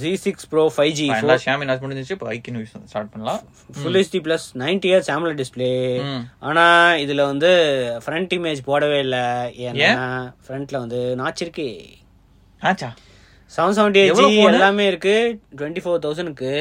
[0.01, 1.07] G six pro five G
[1.45, 3.41] Xiaomi நாஸ் முடிஞ்சிச்சு இப்போ ஐக்கின் யூஸ் ஸ்டார்ட் பண்ணலாம்.
[3.79, 5.71] Full HD plus ninety years AMOLED display.
[6.49, 6.65] ஆனா
[7.05, 7.51] இதுல வந்து
[8.05, 9.19] ஃப்ரண்ட் இமேஜ் போடவே இல்ல.
[9.69, 10.03] ஏன்னா
[10.47, 11.69] ஃப்ரண்ட்ல வந்து நாச் இருக்கு.
[12.71, 12.91] ஆச்சா
[13.57, 14.29] செவன் செவன்டி ஜி?
[14.51, 15.17] எல்லாமே இருக்கு.
[15.59, 16.53] டுவெண்ட்டி ஃபோர் தௌசண்ட்க்கு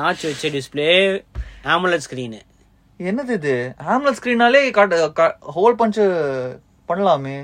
[0.00, 0.90] நாச் வச்ச டிஸ்பிளே
[1.76, 2.40] AMOLED ஸ்கிரீனு
[3.08, 3.56] என்னது இது?
[3.92, 4.60] ஆம்லெட் ஸ்கிரீனாலே
[5.56, 5.98] ஹோல் பஞ்ச்
[6.88, 7.36] பண்ணலாமே.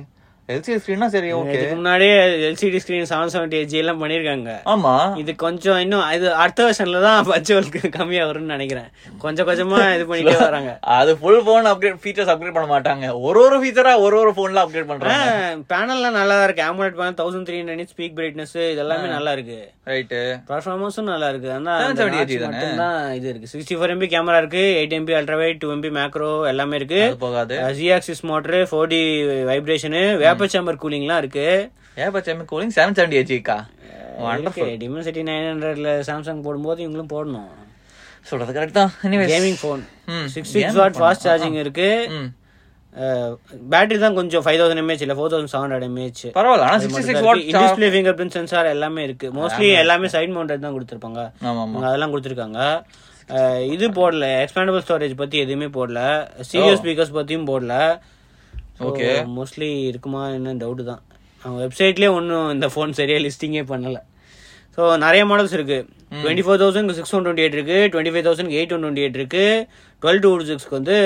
[0.49, 4.93] எல்சிடி ஸ்கிரீனா சரி ஓகே முன்னாடியே LCD screen seven seventy eight G எல்லாம் பண்ணிருக்காங்க ஆமா.
[5.21, 8.89] இது கொஞ்சம் இன்னும் இது அடுத்த வருஷன்ல தான் பட்ஜெட்க்கு கம்மியா வரும்னு நினைக்கிறேன்.
[9.23, 10.73] கொஞ்சம் கொஞ்சமா இது பண்ணிட்டே வராங்க.
[10.99, 13.07] அது full phone upgrade features upgrade பண்ண மாட்டாங்க.
[13.29, 15.31] ஒரு ஒரு ஃபீச்சரா ஒரு ஒரு போன்ல அப்கிரேட் பண்றாங்க.
[15.73, 16.67] பேனல்லாம் நல்லா தான் இருக்கு.
[16.69, 19.59] AMOLED panel thousand three hundred peak brightness இதெல்லாமே நல்லா இருக்கு.
[19.93, 20.21] ரைட்டு
[20.51, 21.51] பர்ஃபார்மன்ஸும் நல்லா இருக்கு.
[21.57, 22.53] ஆனா 778 தானே?
[22.53, 23.51] மட்டும்தான் இது இருக்கு.
[23.55, 24.63] சிக்ஸ்டி ஃபோர் எம்பி கேமரா இருக்கு.
[24.83, 27.03] Eight MP ultrawide two MP macro எல்லாமே இருக்கு.
[27.27, 27.57] போகாது.
[27.81, 29.03] Z axis motor four D
[29.51, 30.05] vibration
[30.35, 31.49] vapour chamber கூலிங்லாம் இருக்கு.
[32.03, 33.59] ஏன் கூலிங் செவன் செவன்டி ஹெச்க்கா
[34.85, 37.53] டிமென்சிட்டி நைன் ஹண்ட்ரட்ல சாம்சங் போடும்போது இவங்களும் போடணும்.
[38.29, 38.93] சொல்றது கரெக்ட் தான்.
[39.07, 39.81] Anyways gaming phone.
[40.35, 41.89] Six six watt fast charging இருக்கு.
[43.73, 47.03] பேட்டரி தான் கொஞ்சம் ஃபைவ் தௌசண்ட் எம்ஏஹெச் இல்ல four thousand seven hundred MAH பரவாயில்ல ஆனா sixty
[47.09, 49.29] six watt display finger print sensor எல்லாமே இருக்கு.
[49.39, 51.23] மோஸ்ட்லி எல்லாமே சைட் மவுண்டட் தான் கொடுத்துருப்பாங்க.
[51.89, 52.61] அதெல்லாம் கொடுத்துருக்காங்க.
[53.75, 54.25] இது போடல.
[54.45, 56.01] எக்ஸ்பேண்டபிள் ஸ்டோரேஜ் பத்தி எதுவுமே போடல.
[56.47, 57.75] ஸ்டீரியோ ஸ்பீக்கர்ஸ் பத்தியும் போடல.
[58.89, 59.13] Okay.
[59.37, 61.03] மோஸ்ட்லி இருக்குமா என்ன டவுட் தான்.
[61.43, 63.99] அவங்க வெப்சைட்லயே ஒன்றும் இந்த ஃபோன் சரியா லிஸ்டிங்கே பண்ணல.
[64.77, 65.79] ஸோ நிறைய மாடல்ஸ் இருக்கு.
[66.23, 67.79] Twenty four thousand six one twenty eight இருக்கு.
[67.93, 69.45] Twenty five thousand eight one twenty eight இருக்கு.
[70.03, 70.97] டுவெல் டூ சிக்ஸ்க்கு வந்து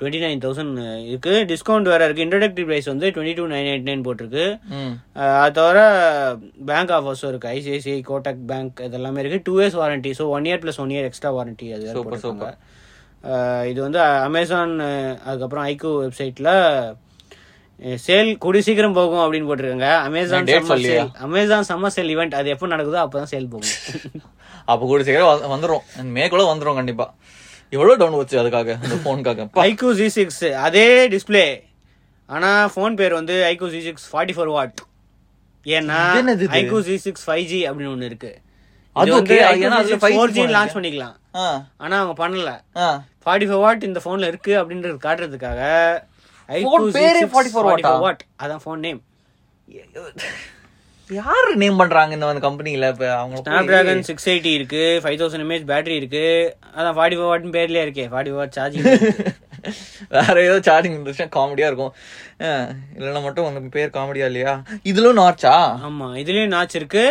[0.00, 0.74] டுவெண்ட்டி நைன் தௌசண்ட்
[1.10, 1.32] இருக்கு.
[1.50, 2.24] டிஸ்கவுண்ட் வேற இருக்கு.
[2.26, 4.44] இன்ட்ரடக்டரி ப்ரைஸ் வந்து twenty two nine eight nine போட்டிருக்கு
[5.42, 5.78] அது தவிர
[6.70, 7.50] பேங்க் ஆஃபர்ஸும் இருக்கு.
[7.56, 9.40] ஐசிஐசிஐ கோட்டக் பேங்க் இதெல்லாமே இருக்கு.
[9.48, 12.48] Two years warranty so one year plus one year extra warranty அது போட்டிருக்காங்க.
[12.50, 12.58] அஹ்
[13.66, 14.74] இது வந்து அமேசான்
[15.24, 16.50] அதுக்கப்புறம் ஐக்கூ வெப்சைட்ல
[17.98, 19.88] சேல் கூடி சீக்கிரம் போகும் அப்படின்னு போட்டிருக்காங்க.
[20.00, 20.80] Amazon summer?
[20.88, 23.76] Sale Amazon summer sale event அது எப்போ நடக்குதோ அப்பதான் சேல் போகும்.
[24.64, 25.84] அப்ப கூட சீக்கிரம் வ- வந்துரும்.
[26.14, 27.06] மேக்குள்ள வந்துரும் கண்டிப்பா.
[27.72, 31.44] எவ்வளவு டவுன் வச்சு அதுக்காக அந்த போனுக்காக ஐக்கூ ஜி சிக்ஸ் அதே டிஸ்ப்ளே
[32.28, 34.80] ஆனா ஃபோன் பேர் வந்து iQOO G six forty four watt
[35.66, 35.98] ஏன்னா?
[36.58, 38.32] IQOO G six five G அப்படின்னு ஒண்ணு இருக்கு.
[38.96, 40.74] அது 5G ஃபோர் ஜி லான்ச்.
[40.76, 41.16] பண்ணிக்கலாம்.
[41.78, 42.50] ஆனா அவங்க பண்ணல.
[43.26, 45.62] ஃபார்ட்டி ஃபோர் வாட் இந்த போன்ல இருக்கு அப்படின்றது காட்டுறதுக்காக
[46.48, 47.90] Phone பேரே 44 watt ஆ?
[47.98, 49.00] வாட் அதான் ஃபோன் நேம்
[51.10, 55.44] யாரு நேம் பண்றாங்க இந்த வந்து கம்பெனில இப்ப அவங்க ஸ்னாப் டிராகன் சிக்ஸ் எயிட்டி இருக்கு ஃபைவ் தௌசண்ட்
[55.44, 56.24] எம்ஏஹெச் பேட்டரி இருக்கு.
[56.74, 58.06] அதான் ஃபார்ட்டி ஃபோர் வாட்னு பேர்லயே இருக்கே.
[58.12, 58.86] ஃபார்ட்டி வாட் சார்ஜிங்
[60.14, 61.92] வேற ஏதோ சார்ஜிங் இருந்துச்சுன்னா காமெடியா இருக்கும்.
[62.98, 64.52] இல்லைன்னா மட்டும் உங்க பேர் காமெடியா இல்லையா?
[64.90, 65.54] இதுல நார்ச்சா
[65.88, 67.04] ஆமா இதுலயும் நாச் இருக்கு.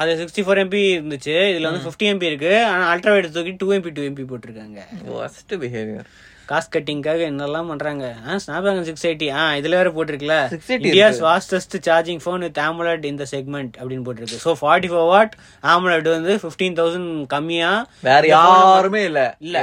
[0.00, 1.36] அது சிக்ஸ்டி ஃபோர் எம்பி இருந்துச்சு.
[1.52, 2.52] இதுல வந்து ஃபிஃப்டி எம்பி இருக்கு.
[2.72, 4.80] ஆனா அல்ட்ரா வைட் தூக்கி டூ எம்பி டூ எம்பி போட்டிருக்காங்க.
[5.08, 6.10] ஃபர்ஸ்ட் பிஹேவியர்
[6.48, 8.04] காஸ்ட் கட்டிங்காக என்னெல்லாம் பண்றாங்க?
[8.42, 10.36] ஸ்னாப் டிராகன் சிக்ஸ் எயிட்டி ஆ இதுல வேற போட்டிருக்குல.
[10.54, 14.40] 680 India's fastest charging phone with AMOLED இந்த செக்மெண்ட் அப்படின்னு போட்டிருக்கு.
[14.44, 15.34] So forty four watt
[15.74, 17.70] AMOLED வந்து ஃபிஃப்டீன் தௌசண்ட் கம்மியா.
[18.08, 19.22] வேற யாருமே இல்ல.
[19.46, 19.58] இல்ல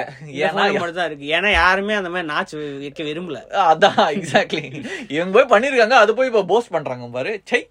[0.77, 1.27] மட்டும் தான் இருக்கு.
[1.37, 3.41] ஏன்னா யாருமே அந்த மாதிரி நாச் வைக்க விரும்பல.
[3.69, 4.63] அதான் எக்ஸாக்ட்லி
[5.15, 7.33] இவங்க போய் பண்ணிருக்காங்க அது போய் இப்ப போஸ்ட் பண்றாங்க பாரு.
[7.51, 7.61] சை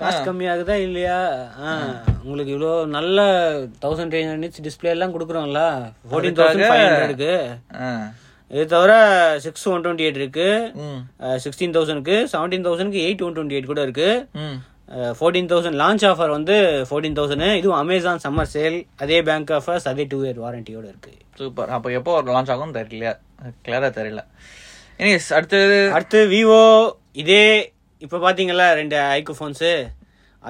[0.00, 1.16] காசு கம்மியாகுதா இல்லையா?
[1.62, 1.70] ஆ,
[2.22, 3.18] உங்களுக்கு இவ்வளோ நல்ல
[3.82, 5.62] தௌசண்ட் ஹண்ட்ரட் டிஸ்பிளே எல்லாம் கொடுக்குறோம்ல.
[6.10, 7.32] ஃபோர்டீன் தௌசண்ட் ஃபைவ் ஹண்ட்ரடுக்கு
[7.82, 7.90] ஆ.
[8.50, 8.92] இது தவிர
[9.44, 10.46] சிக்ஸ் ஒன் டுவெண்ட்டி எயிட் இருக்கு
[11.44, 14.08] சிக்ஸ்டீன் தௌசண்ட்க்கு செவன்டீன் தௌசண்ட்க்கு எயிட் ஒன் டுவெண்ட்டி எயிட் கூட இருக்கு.
[15.18, 16.54] ஃபோர்டீன் தௌசண்ட் லான்ச் ஆஃபர் வந்து
[16.88, 21.12] ஃபோர்டீன் தௌசண்ட் இதுவும் அமேசான் சம்மர் சேல் அதே பேங்க் ஆஃபர்ஸ் அதே டூ இயர் வாரண்டியோட இருக்கு.
[21.40, 23.12] சூப்பர் அப்ப எப்போ லான்ச் ஆகும் தெரியல
[23.66, 24.22] கிளியரா தெரியல.
[25.02, 26.64] எனிஸ் அடுத்தது அடுத்து விவோ
[27.22, 27.44] இதே
[28.06, 29.72] இப்போ பாத்தீங்கல்ல ரெண்டு ஐக்கு ஃபோன்ஸு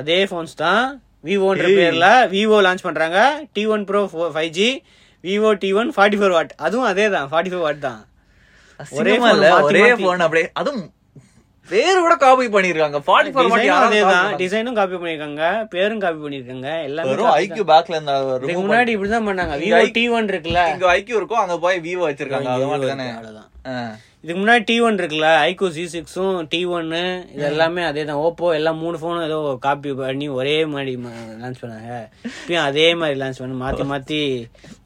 [0.00, 0.85] அதே ஃபோன்ஸ் தான்
[1.28, 3.19] விவோன்ற பேர்ல விவோ லான்ச் பண்றாங்க.
[3.54, 4.02] T one pro
[4.37, 4.71] five G
[5.25, 8.00] Vivo T one forty four watt அதுவும் அதே தான் ஃபார்ட்டி ஃபோர் வாட் தான்
[8.81, 10.05] ஒரே ஒரே phone இல்ல மாத்தி ஒரே மாத்தி.
[10.05, 10.87] போன் அப்படியே அதுவும்
[11.69, 12.99] பேரு கூட காப்பி பண்ணிருக்காங்க.
[13.07, 15.43] ஃபார்ட்டி ஃபோர் டிசைனும் வாட்டி அதே தான் டிசைனும் காப்பி பண்ணிருக்காங்க
[15.75, 18.57] பேரும் காப்பி பண்ணிருக்காங்க எல்லாமே வெறும் ஐக்யூ பேக்ல இருந்த தான்.
[18.62, 19.55] முன்னாடி இப்படிதான் பண்ணாங்க.
[19.59, 20.62] இங்க விவோ டி ஒன் இருக்குல்ல.
[20.73, 23.49] இங்க ஐக்யூ இருக்கும் அங்க போய் விவோ வச்சிருக்காங்க அது மாதிரி தானே அவ்வளவுதான்.
[24.23, 27.00] இதுக்கு முன்னாடி டி ஒன் இருக்குல்ல ஐகோ சி சிக்ஸும் டி ஒன்னு
[27.35, 28.21] இது எல்லாமே அதே தான்.
[28.26, 30.93] ஓப்போ எல்லாம் மூணு ஃபோனும் ஏதோ காப்பி பண்ணி ஒரே மாதிரி
[31.43, 31.90] லான்ச் பண்ணாங்க.
[32.40, 34.21] இப்பயும் அதே மாதிரி லான்ச் பண்ணி மாத்தி மாத்தி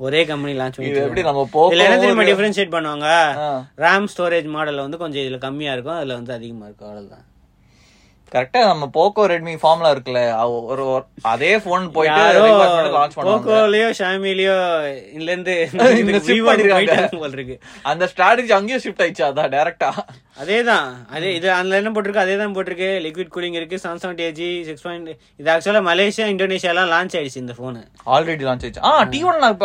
[0.06, 3.08] ஒரே கம்பெனி லான்ச் பண்ணி எப்படி நம்ம இதுல என்ன தெரியுமா டிஃபரன்ஷியேட் பண்ணுவாங்க.
[3.84, 7.24] ரேம் ஸ்டோரேஜ் மாடல்ல வந்து கொஞ்சம் இதுல கம்மியா இருக்கும் அதுல வந்து அதிகமா இருக்கும் அவ்வளவுதான்.
[8.34, 10.20] கரெக்டா நம்ம போக்கோ ரெட்மி ஃபார்ம்ல இருக்குல்ல
[10.72, 10.84] ஒரு
[11.32, 12.22] அதே போன் போயிட்டு
[12.96, 13.30] லான்ச் பண்ணுவாங்க.
[13.30, 14.56] போக்கோலயோ ஷாமிலயோ
[15.14, 15.54] இதுல இருந்து
[17.36, 17.56] இருக்கு
[17.92, 19.90] அந்த ஸ்ட்ராட்டஜி அங்கேயும் ஷிஃப்ட் ஆயிடுச்சு அதான் டைரக்டா
[20.42, 20.86] அதேதான்.
[21.16, 22.22] அதே இது அதுல என்ன போட்டிருக்கு?
[22.22, 22.88] அதே தான் போட்டிருக்கு.
[23.04, 27.54] லிக்விட் கூலிங் இருக்கு சாம்சங் டேஜி சிக்ஸ் பாயிண்ட் இது ஆக்சுவலா மலேசியா இந்தோனேஷியா எல்லாம் லான்ச் ஆயிடுச்சு இந்த
[27.60, 27.78] போன்
[28.14, 28.82] ஆல்ரெடி லான்ச் ஆயிடுச்சு.
[28.88, 29.56] ஆ டி ஒன் நான்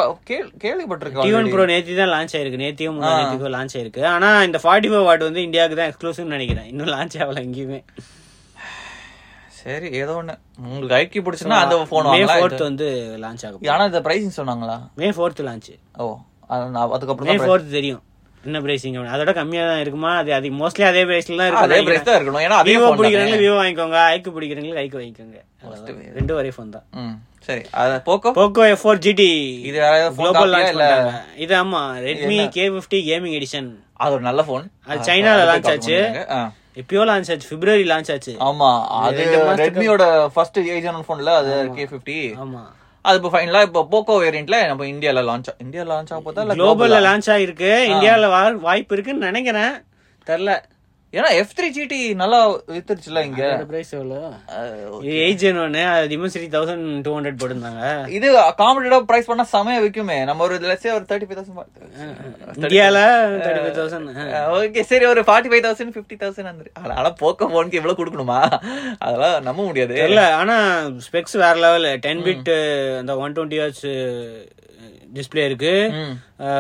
[0.66, 1.50] கேள்விப்பட்டிருக்கேன் டி ஒன்.
[1.56, 2.62] ப்ரோ நேத்தி தான் லான்ச் ஆயிருக்கு.
[2.66, 4.04] நேத்தியும் முந்தா நேத்திக்கோ லான்ச் ஆயிருக்கு.
[4.14, 6.70] ஆனா இந்த ஃபார்ட்டி ஃபைவ் வாட் வந்து இந்தியாவுக்கு தான் எக்ஸ்க்ளூசிவ் நினைக்கிறேன்.
[6.74, 7.82] இன்னும் லான்ச் ஆகல எங்கேயுமே.
[9.60, 10.34] சரி ஏதோ ஒண்ணு.
[10.66, 12.88] உங்களுக்கு ஐக்கி பிடிச்சுன்னா அந்த போன் மே ஃபோர்த் வந்து
[13.24, 14.78] லான்ச் ஆகும் ஆனா இந்த பிரைசிங் சொன்னாங்களா?
[15.02, 15.72] மே ஃபோர்த் லான்ச்
[16.04, 16.08] ஓ
[16.96, 18.04] அதுக்கப்புறம் மே ஃபோர்த் தெரியும்.
[18.44, 20.12] என்ன பிரைசிங் அதோட கம்மியா தான் இருக்குமா?
[20.20, 22.44] அது அது மோஸ்ட்லி அதே பிரைஸ்ல தான் அதே பிரைஸ் தான் இருக்கணும்.
[22.46, 22.90] ஏன்னா அதே விவோ.
[23.00, 23.98] பிடிக்கிறவங்க விவோ வாங்கிக்கோங்க.
[24.14, 25.40] ஐக்கு பிடிக்கிறவங்களுக்கு ஐக்கு வாங்கிக்கோங்க.
[26.18, 26.86] ரெண்டும் ஒரே ஃபோன் தான்.
[27.48, 27.64] சரி.
[27.82, 29.30] அது Poco Poco F four GT
[29.70, 30.88] இது வேற குளோபல் லான்ச் இல்ல?
[30.92, 31.14] பண்றாங்க.
[31.44, 33.70] இது ஆமா Redmi K fifty gaming edition
[34.04, 35.98] அது ஒரு நல்ல போன் அது சைனால launch ஆச்சு.
[36.80, 38.34] எப்பயோ லான்ச் ஆச்சு பிப்ரவரி லான்ச் ஆச்சு.
[38.40, 39.24] ஆமா அது
[39.62, 42.62] ரெட்மியோட ஃபர்ஸ்ட் ஏஜ் போன்ல அது கே ஃபிஃப்டி ஆமா.
[43.06, 47.30] அது இப்போ ஃபைனலா இப்போ போக்கோ வேரியன்ட்ல நம்ம இந்தியால லான்ச் இந்தியா லான்ச் ஆக இல்ல குளோபல்ல லான்ச்
[47.36, 47.72] ஆயிருக்கு.
[47.94, 48.30] இந்தியால
[48.62, 49.76] வாய்ப்பு இருக்குன்னு நினைக்கிறேன்.
[50.28, 50.54] தெரியல
[51.14, 52.40] ஏன்னா எஃப் த்ரீ ஜிடி நல்லா
[52.74, 53.44] வித்துருச்சுல இங்க?
[53.70, 54.18] பிரைஸ் எவ்வளோ?
[55.22, 57.84] எயிட் ஜென் ஒன்னு அது டிமென்சிட்டி தௌசண்ட் டூ ஹண்ட்ரட் போட்டிருந்தாங்க.
[58.18, 58.28] இது
[58.60, 60.18] காம்படிட்டிவ் பிரைஸ் பண்ணா செமையா விக்குமே.
[60.30, 63.00] நம்ம ஒரு லட்சம் ஒரு தேர்ட்டி ஃபைவ் தௌசண்ட் இந்தியால
[63.46, 64.12] தேர்ட்டி ஃபைவ் தௌசண்ட்
[64.60, 68.40] ஓகே சரி ஒரு forty five thousand fifty thousand அந்த அதனால போக்கோ போனுக்கு இவ்வளவு கொடுக்கணுமா?
[69.06, 69.94] அதெல்லாம் நம்ப முடியாது.
[70.02, 70.58] தெரியல ஆனா
[71.08, 72.54] ஸ்பெக்ஸ் வேற லெவல் டென் பிட்
[73.02, 73.88] அந்த ஒன் டுவெண்ட்டி ஹர்ட்ஸ்
[75.16, 75.74] டிஸ்பிளே இருக்கு.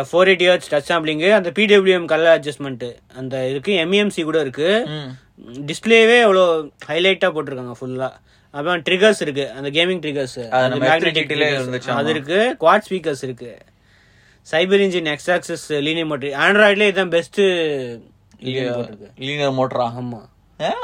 [0.09, 2.85] Four eighty hertz touch sampling அந்த பிடபிள்யூஎம் கலர் அட்ஜஸ்ட்மெண்ட்
[3.19, 4.69] அந்த இருக்கு எம்இஎம்சி கூட இருக்கு.
[5.69, 6.45] டிஸ்பிளேவே அவ்வளோ
[6.89, 8.09] ஹைலைட்டா போட்டிருக்காங்க ஃபுல்லா
[8.53, 12.39] அப்புறம் ட்ரிகர்ஸ் இருக்கு அந்த கேமிங் ட்ரிகர்ஸ் அது நம்ம F3GT லயே இருந்துச்சு, அது இருக்கு.
[12.61, 13.51] குவாட் ஸ்பீக்கர்ஸ் இருக்கு.
[14.47, 20.21] Cyber engine X axis linear motor ஆண்ட்ராய்ட்ல இதுதான் பெஸ்ட் போட்டிருக்கு லீனியர் மோட்டரா ஆமா.
[20.21, 20.38] அவ்வளவு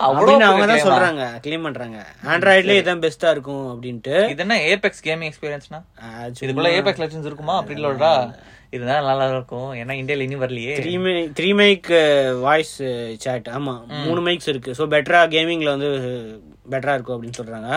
[0.08, 0.84] அப்படின்னு அவங்க தான்?
[0.88, 1.24] சொல்றாங்க.
[1.46, 1.98] கிளைம் பண்றாங்க.
[2.34, 4.16] ஆண்ட்ராய்ட்ல இதான் பெஸ்டா இருக்கும் அப்படின்ட்டு.
[4.34, 5.80] இது என்ன ஏபெக்ஸ் கேமிங் எக்ஸ்பீரியன்ஸ்னா
[6.44, 7.56] இதுக்குள்ள ஏபெக்ஸ் லெஜெண்ட்ஸ் இருக்குமா?
[7.62, 8.16] அப்படி இல்லடா
[9.08, 9.70] நல்லா இருக்கும்.
[9.82, 10.74] ஏன்னா இந்தியால இனி வரலையே.
[10.80, 11.90] Three my three mic
[12.46, 12.74] voice
[13.26, 14.72] chat ஆமா மூணு மைக்ஸ் இருக்கு.
[14.80, 15.92] ஸோ பெட்டரா கேமிங்ல வந்து
[16.74, 17.70] பெட்டரா இருக்கும் அப்படின்னு சொல்றாங்க.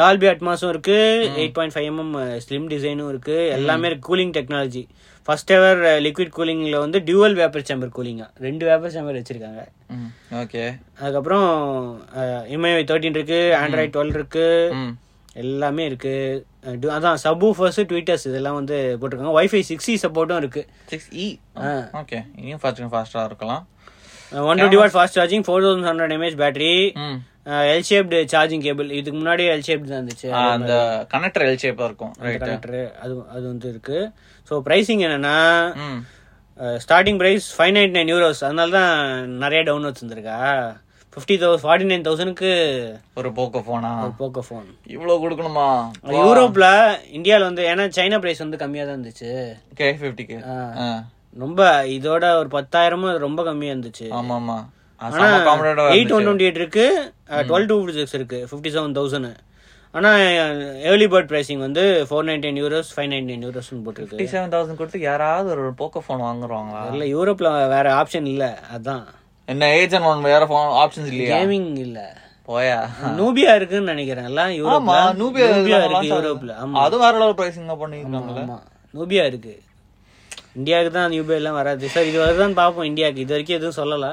[0.00, 0.96] டால்பி அட்மாஸும் இருக்கு.
[1.42, 3.36] Eight point five MM slim டிசைனும் இருக்கு.
[3.58, 4.84] எல்லாமே cooling technology
[5.28, 9.66] first ever liquid கூலிங்கில் வந்து டியூவல் வேப்பர் சேம்பர் கூலிங்கா ரெண்டு வேப்பர் சேம்பர் வச்சிருக்காங்க.
[10.32, 10.80] ஓகே.
[10.98, 12.00] அதுக்கப்புறம்
[12.50, 14.70] எம்ஐ தேர்ட்டின் இருக்கு ஆண்ட்ராய்ட் டுவெல் இருக்கு.
[14.72, 14.98] ம்.
[15.32, 16.44] எல்லாமே இருக்கு.
[16.62, 19.34] அஹ் du- அதான் சப்வூஃபர்ஸ் ட்விட்டர்ஸ் இதெல்லாம் வந்து போட்டிருக்காங்க.
[19.40, 20.66] வைஃபை சிக்ஸ் சப்போர்ட்டும் இருக்கு.
[20.86, 21.38] Six E
[21.92, 22.26] okay.
[22.36, 23.68] இனியும் ஃபாஸ்ட் ஃபாஸ்டா இருக்கலாம்.
[24.32, 27.06] One twenty watt fast charging four thousand hundred MAH battery
[27.46, 30.30] L shaped charging cable இதுக்கு முன்னாடி எல் ஷேப்டு தான் இருந்துச்சு.
[30.30, 32.14] அந்த கனெக்டர் எல் ஷேப்பா இருக்கும்.
[32.20, 34.10] கனெக்டர் அது அது வந்து இருக்கு.
[34.48, 35.36] ஸோ ப்ரைசிங் என்னன்னா
[36.84, 38.92] starting price five ninety nine euros அதனால தான்
[39.42, 40.38] நிறைய டவுன்லோட்ஸ் வந்திருக்கா.
[41.12, 42.50] ஃபிஃப்டி தௌசண்ட் ஃபார்ட்டி நைன் தௌசண்ட்க்கு
[43.20, 45.68] ஒரு போக்கோ போனா போக்கோ ஃபோன் இவ்வளவு கொடுக்கணுமா?
[46.18, 46.66] யூரோப்ல
[47.18, 49.30] இந்தியாவில் வந்து ஏன்னா சைனா ப்ரைஸ் வந்து கம்மியாக தான் இருந்துச்சு
[49.78, 50.38] கே ஃபிஃப்டிக்கு
[51.36, 51.62] ரொம்ப
[51.96, 54.06] இதோட ஒரு பத்தாயிரமும் ரொம்ப கம்மியா இருந்துச்சு.
[54.18, 54.58] ஆமா ஆமா
[55.00, 56.86] அது ஆனா செம காம்படேட்டா எயிட் ஒன் டுவெண்ட்டி எயிட் இருக்கு
[57.50, 59.30] டுவெல் டூ சிக்ஸ் இருக்கு ஃபிஃப்டி செவன் தௌசண்ட்
[59.94, 60.10] ஆனா
[60.86, 64.26] ஏர்லி பேர்ட் பிரைசிங் வந்து four ninety nine euros five ninety nine யூரோஸ்னு போட்டிருக்கு.
[64.32, 68.44] செவன் தௌசண்ட் கொடுத்து யாராவது ஒரு போக்கோ ஃபோன் வாங்குறாங்களா இல்ல யூரோப்ல வேற ஆப்ஷன் இல்ல
[68.76, 69.04] அதான்.
[69.48, 71.30] என்ன ஏஜென்ட் ஒன் வேற ஃபோன் ஆப்ஷன்ஸ் இல்லையா?
[71.34, 71.98] கேமிங் இல்ல.
[72.48, 72.76] போயா?
[73.18, 74.26] நூபியா இருக்குன்னு நினைக்கிறேன்.
[74.26, 78.58] எல்லாம் யூரோப்ல நூபியா இருக்கு யூரோப்ல ஆமா அது வேற லெவல் பிரைசிங் பண்ணிருக்காங்கல்ல ஆமா.
[78.94, 79.54] நூபியா இருக்கு.
[80.56, 81.88] இந்தியாவுக்கு தான் நூபியா எல்லாம் வராது.
[81.88, 83.20] சார் இது வருதான்னு பார்ப்போம் இந்தியாவுக்கு.
[83.20, 84.06] இது வரைக்கும் எதுவும் சொல்லல.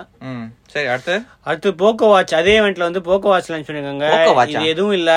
[0.73, 1.15] சரி அடுத்து?
[1.43, 4.07] அடுத்து போக்கோ வாட்ச் அதே eventல வந்து போக்கோ வாட்ச் லான்ச் பண்ணிருக்காங்க?
[4.47, 5.11] இது எதுவும் இல்ல.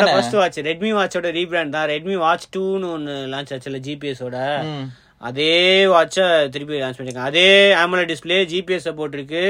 [0.00, 0.12] தானே?
[0.12, 1.88] ஃபர்ஸ்ட் வாட்ச் ரெட்மி வாட்சோட ரீபிராண்ட் தான்.
[1.88, 4.38] ரெட்மி வாட்ச் டூன்னு ஒன்னு லான்ச் ஆச்சுல ஜிபிஎஸ் ஓட.
[4.62, 4.86] ம்.
[5.20, 7.30] அதே வாட்சை திருப்பி லான்ச் பண்ணிருக்காங்க.
[7.32, 9.44] அதே AMOLED டிஸ்பிளே ஜிபிஎஸ் சப்போர்ட் இருக்கு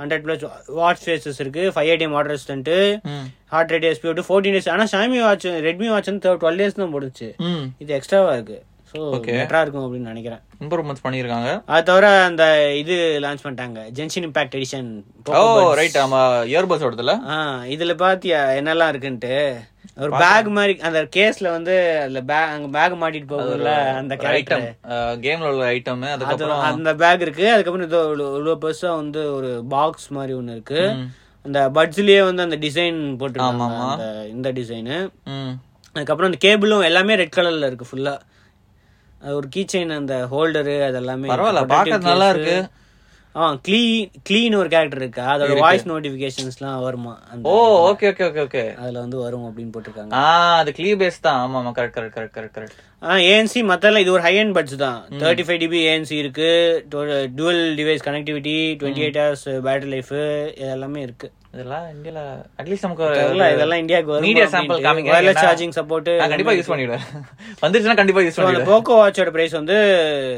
[0.00, 1.72] ஹண்ட்ரட் பிளஸ் வாட்ச் ஃபேஸஸ் இருக்கு.
[1.74, 2.70] ஃபைவ் ஏடிஎம் வாட்டர் ரெசிஸ்டன்ட்
[3.04, 3.26] ம்.
[3.46, 7.28] Heart rate SP fourteen days ஆனா ஷாமி வாட்ச் ரெட்மி வாட்ச் வந்து டுவெல் டேஸ் தான் போடுச்சு.
[7.78, 8.58] இது எக்ஸ்ட்ராவா இருக்கு.
[8.92, 9.00] ஸோ
[9.64, 10.40] இருக்கும் அப்படின்னு நினைக்கிறேன்.
[10.62, 11.04] இம்ப்ரூவ்மெண்ட்ஸ்
[11.74, 12.44] அது தவிர அந்த
[12.80, 13.80] இது லான்ச் பண்ணிட்டாங்க.
[13.98, 14.88] Genshin impact edition
[15.38, 15.42] oh
[15.80, 16.20] right ஆமா.
[16.52, 17.36] இயர்பட்ஸ் ஓடுதுல ஆ
[17.74, 19.34] இதுல பாத்தியா என்னெல்லாம் இருக்குன்ட்டு.
[20.02, 24.66] ஒரு பேக் மாதிரி அந்த கேஸ்ல வந்து அதுல பேக் அங்க பேக் மாட்டிட்டு போகும்ல அந்த ஐட்டம்
[25.24, 27.46] கேம்ல உள்ள ஐட்டம் அது அதுக்கப்புறம் அந்த பேக் இருக்கு.
[27.54, 30.82] அதுக்கப்புறம் இதோ இவ்வளவு பெருசா வந்து ஒரு பாக்ஸ் மாதிரி ஒண்ணு இருக்கு.
[31.44, 33.86] அந்த பட்ஸ்லயே வந்து அந்த டிசைன் போட்டுருக்காங்க ஆமாமா.
[33.94, 34.96] அந்த இந்த டிசைனு
[35.96, 38.14] அதுக்கப்புறம் அந்த கேபிளும் எல்லாமே ரெட் கலர்ல இருக்கு ஃபுல்லா
[39.38, 42.28] ஒரு கீ செயின் அந்த ஹோல்டரு அதெல்லாமே பரவாயில்ல, பார்க்கறது நல்லா.
[42.34, 42.56] இருக்கு.
[43.34, 43.80] ஆ க்ளீ
[44.28, 45.20] க்ளீன் ஒரு கேரக்டர் இருக்கு.
[45.32, 47.12] அதோட வாய்ஸ் நோட்டிபிகேஷன்ஸ்லாம் வருமா?
[47.50, 47.54] ஓ
[47.90, 50.12] ஓகே ஓகே ஓகே ஓகே அதுல வந்து வரும் அப்படின்னு போட்டிருக்காங்க.
[50.22, 50.24] ஆ
[50.60, 51.38] அது க்ளீ பேஸ் தான்.
[51.44, 54.74] ஆமா ஆமா correct correct correct correct correct ஆ ஏஎன்சி மத்தெல்லாம் இது ஒரு ஹை அண்ட் பட்ஜ்
[54.84, 56.50] தான் தேர்ட்டி ஃபைவ் டிபி ஏஎன்சி இருக்கு.
[57.38, 60.12] Dual device connectivity twenty eight hours battery life
[60.62, 61.30] இதெல்லாமே இருக்கு.
[61.54, 62.20] இதெல்லாம் இந்தியால
[62.60, 63.06] அட்லீஸ்ட் நமக்கு
[63.54, 67.02] இதெல்லாம் இந்தியாவுக்கு வரும் மீடியா சாம்பிள் காமிங்க வயர்லெஸ் சார்ஜிங் சப்போர்ட் கண்டிப்பா யூஸ் பண்ணிடுவேன்.
[67.62, 68.68] வந்துருச்சுன்னா கண்டிப்பா யூஸ் அந்த பண்ணிடுவேன்.
[68.70, 69.76] போக்கோ வாட்சோட பிரைஸ் வந்து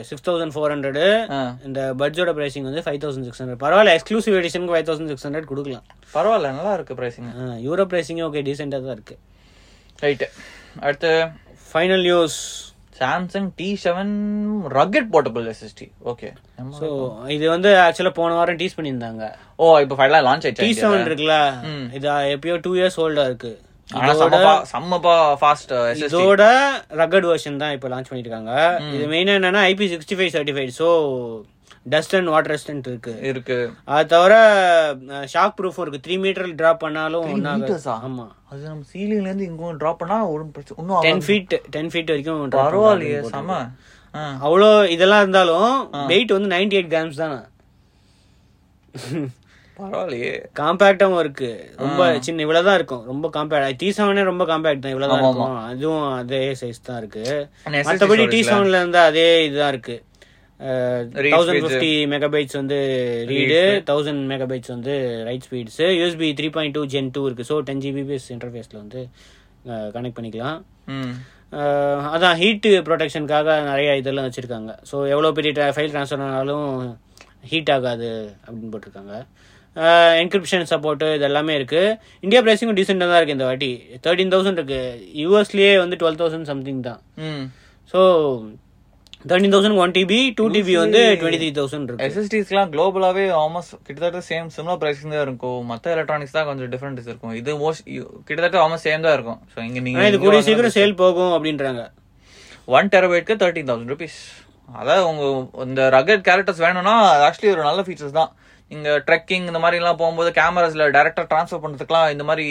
[0.08, 1.00] சிக்ஸ் தௌசண்ட் ஃபோர் ஹண்ட்ரட்
[1.68, 5.48] இந்த பட்ஜோட பிரைசிங் வந்து ஃபைவ் தௌசண்ட் சிக்ஸ் ஹண்ட்ரட் பரவாயில்ல எக்ஸ்க்ளூசிவ் எடிஷனுக்கு ஃபைவ் தௌசண்ட் சிக்ஸ் ஹண்ட்ரட்
[5.52, 5.84] கொடுக்கலாம்.
[6.16, 7.30] பரவாயில்ல நல்லா இருக்கு பிரைசிங்
[7.66, 9.16] யூரோ பிரைசிங் ஓகே டீசெண்டாக தான் இருக்கு.
[9.98, 10.26] ரைட்
[10.82, 11.12] அடுத்து
[11.70, 12.38] final news
[12.94, 14.12] Samsung T seven
[14.70, 16.28] rugged portable SSD okay
[16.78, 16.88] so
[17.28, 19.24] இது வந்து ஆக்சுவலாக போன வாரம் டீஸ் பண்ணியிருந்தாங்க.
[19.58, 21.36] ஓ இப்போ ஃபைனல் லான்ச் டி ஆயிடுச்சு செவன் இருக்குல்ல?
[21.68, 21.86] ம்.
[21.94, 23.52] இது எப்பயோ டூ இயர்ஸ் ஓல்டா இருக்கு.
[23.90, 24.98] ஆனா செம்ம fa- செம்ம
[25.40, 25.72] ஃபாஸ்ட்
[26.04, 26.44] இதோட
[26.96, 28.52] ரகட் வெர்ஷன் தான் இப்போ லான்ச் பண்ணிருக்காங்க
[28.92, 30.88] இது மெயினா என்னன்னா IP sixty five certified so
[31.92, 33.12] dust and water resistant இருக்கு.
[33.30, 33.56] இருக்கு.
[33.94, 34.34] அது தவிர
[35.32, 36.00] ஷாக் ப்ரூஃபும் இருக்கு.
[36.06, 37.26] த்ரீ மீட்டர் டிராப் பண்ணாலும்?
[38.08, 38.26] ஆமா.
[38.50, 41.22] அது நம்ம சீலிங்ல இருந்து இங்க டிராப் பண்ணா ஒரு பிரச்சனை இன்னும் டென்.
[41.26, 43.58] ஃபீட் டென் ஃபீட் வரைக்கும் பரவாயில்லையே செம.
[44.46, 45.70] அவ்வளோ இதெல்லாம் இருந்தாலும்
[46.12, 47.38] வெயிட் வந்து 98 எயிட் கிராம்ஸ் தானே.
[49.78, 50.32] பரவாயில்லையே.
[50.58, 51.48] காம்பேக்டாவும் இருக்கு.
[51.76, 53.04] ரொம்ப சின்ன இவ்வளவுதான் இருக்கும்.
[53.12, 54.94] ரொம்ப காம்பேக்ட் டி செவனே ரொம்ப காம்பேக்ட் தான்.
[54.94, 55.56] இவ்வளவுதான் இருக்கும்.
[55.70, 57.24] அதுவும் அதே சைஸ் தான் இருக்கு.
[57.88, 58.40] மத்தபடி டி?
[58.50, 59.96] செவன்ல இருந்து அதே இதுதான் இருக்கு.
[61.34, 61.62] தௌசண்ட்.
[61.64, 62.78] ஃபிஃப்டி மெகாபைட்ஸ் வந்து
[63.30, 64.94] ரீடு தௌசண்ட் மெகாபைட்ஸ் வந்து
[65.28, 67.46] write speeds USB three point two gen two இருக்கு.
[67.50, 69.02] ஸோ டென் ஜிபிபிஎஸ் இன்டர்ஃபேஸ்ல வந்து
[69.96, 70.60] கனெக்ட் பண்ணிக்கலாம்.
[72.14, 74.70] அதான் ஹீட் ப்ரொடெக்ஷனுக்காக நிறைய இதெல்லாம் வச்சிருக்காங்க.
[74.90, 76.68] ஸோ எவ்வளோ பெரிய ஃபைல் ட்ரான்ஸ்ஃபர் ஆனாலும்
[77.50, 78.10] ஹீட் ஆகாது
[78.46, 79.14] அப்படின்னு போட்டிருக்காங்க.
[80.22, 81.82] என்கிரிப்ஷன் சப்போர்ட்டு இது எல்லாமே இருக்கு.
[82.24, 83.70] இந்தியா பிரைஸிங்கும் டீசெண்டாக தான் இருக்கு இந்த வாட்டி.
[84.04, 84.82] தேர்ட்டீன் தௌசண்ட் இருக்கு.
[85.22, 87.00] யூஎஸ்லேயே வந்து டுவெல் தௌசண்ட் சம்திங் தான்.
[87.92, 88.00] So
[89.28, 94.20] thirteen thousand one TB two TB வந்து டுவெண்ட்டி த்ரீ தௌசண்ட் இருக்கு எஸ்எஸ்டிஸ்லாம் குளோபலாவே ஆல்மோஸ்ட் கிட்டத்தட்ட
[94.30, 95.60] சேம் சிமிலர் பிரைசிங் தான் இருக்கும்.
[95.70, 97.32] மத்த எலக்ட்ரானிக்ஸ் தான் கொஞ்சம் டிஃபரெண்ட்ஸ் இருக்கும்.
[97.40, 97.84] இது மோஸ்ட்
[98.28, 99.38] கிட்டத்தட்ட ஆல்மோஸ்ட் சேம் தான் இருக்கும்.
[99.52, 101.84] ஸோ இங்க ஆனா நீங்க இது கூடிய சீக்கிரம் சேல் போகும் அப்படின்றாங்க.
[102.76, 104.18] ஒன் டெரபைட்க்கு தேர்ட்டீன் தௌசண்ட் ருபீஸ்
[104.80, 105.24] அதாவது உங்க
[105.68, 106.94] இந்த ரகட் கேரக்டர்ஸ் வேணும்னா
[107.28, 108.30] ஆக்சுவலி ஒரு நல்ல ஃபீச்சர்ஸ் தான்.
[108.70, 112.46] நீங்க ட்ரெக்கிங் இந்த மாதிரி எல்லாம் போகும்போது கேமராஸ்ல டைரக்டா ட்ரான்ஸ்ஃபர் பண்றதுக்குலாம் இந்த மாதிரி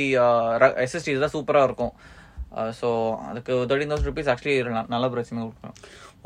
[0.86, 1.94] எஸ்எஸ்டி தான் சூப்பரா இருக்கும்.
[2.80, 2.90] ஸோ
[3.30, 4.58] அதுக்கு தேர்ட்டீன் தௌசண்ட் ருபீஸ் ஆக்சுவலி
[4.96, 5.78] நல்ல பிரைசிங் கொடுக்குறோம்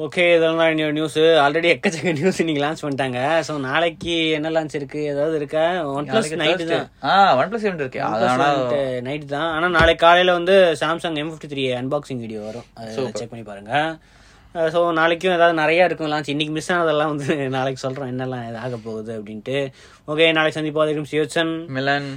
[0.05, 3.19] ஓகே இதெல்லாம் நியூஸ் ஆல்ரெடி எக்கச்சக்க நியூஸ் இன்னைக்கு லான்ச் பண்ணிட்டாங்க.
[3.47, 4.99] ஸோ நாளைக்கு என்ன லான்ச் இருக்கு?
[5.11, 5.63] ஏதாவது இருக்கா?
[5.93, 6.85] ஒன் பிளஸ் நைட்டு தான்.
[7.11, 8.03] ஆ ஒன் பிளஸ் இருக்கு.
[9.07, 9.49] நைட் தான்.
[9.55, 12.67] ஆனா நாளைக்கு காலையில வந்து Samsung M fifty three unboxing video வரும்.
[12.81, 13.73] அதை செக் பண்ணி பாருங்க.
[14.73, 19.11] ஸோ நாளைக்கும் ஏதாவது நிறையா இருக்கும் லான்ச் இன்னைக்கு மிஸ் ஆனதெல்லாம் வந்து நாளைக்கு சொல்கிறோம் என்னெல்லாம் ஆக போகுது
[19.17, 19.57] அப்படின்ட்டு.
[20.11, 21.09] ஓகே நாளைக்கு சந்திப்போம்.
[21.11, 21.51] சியோச்சன்.
[21.77, 22.07] மிலன்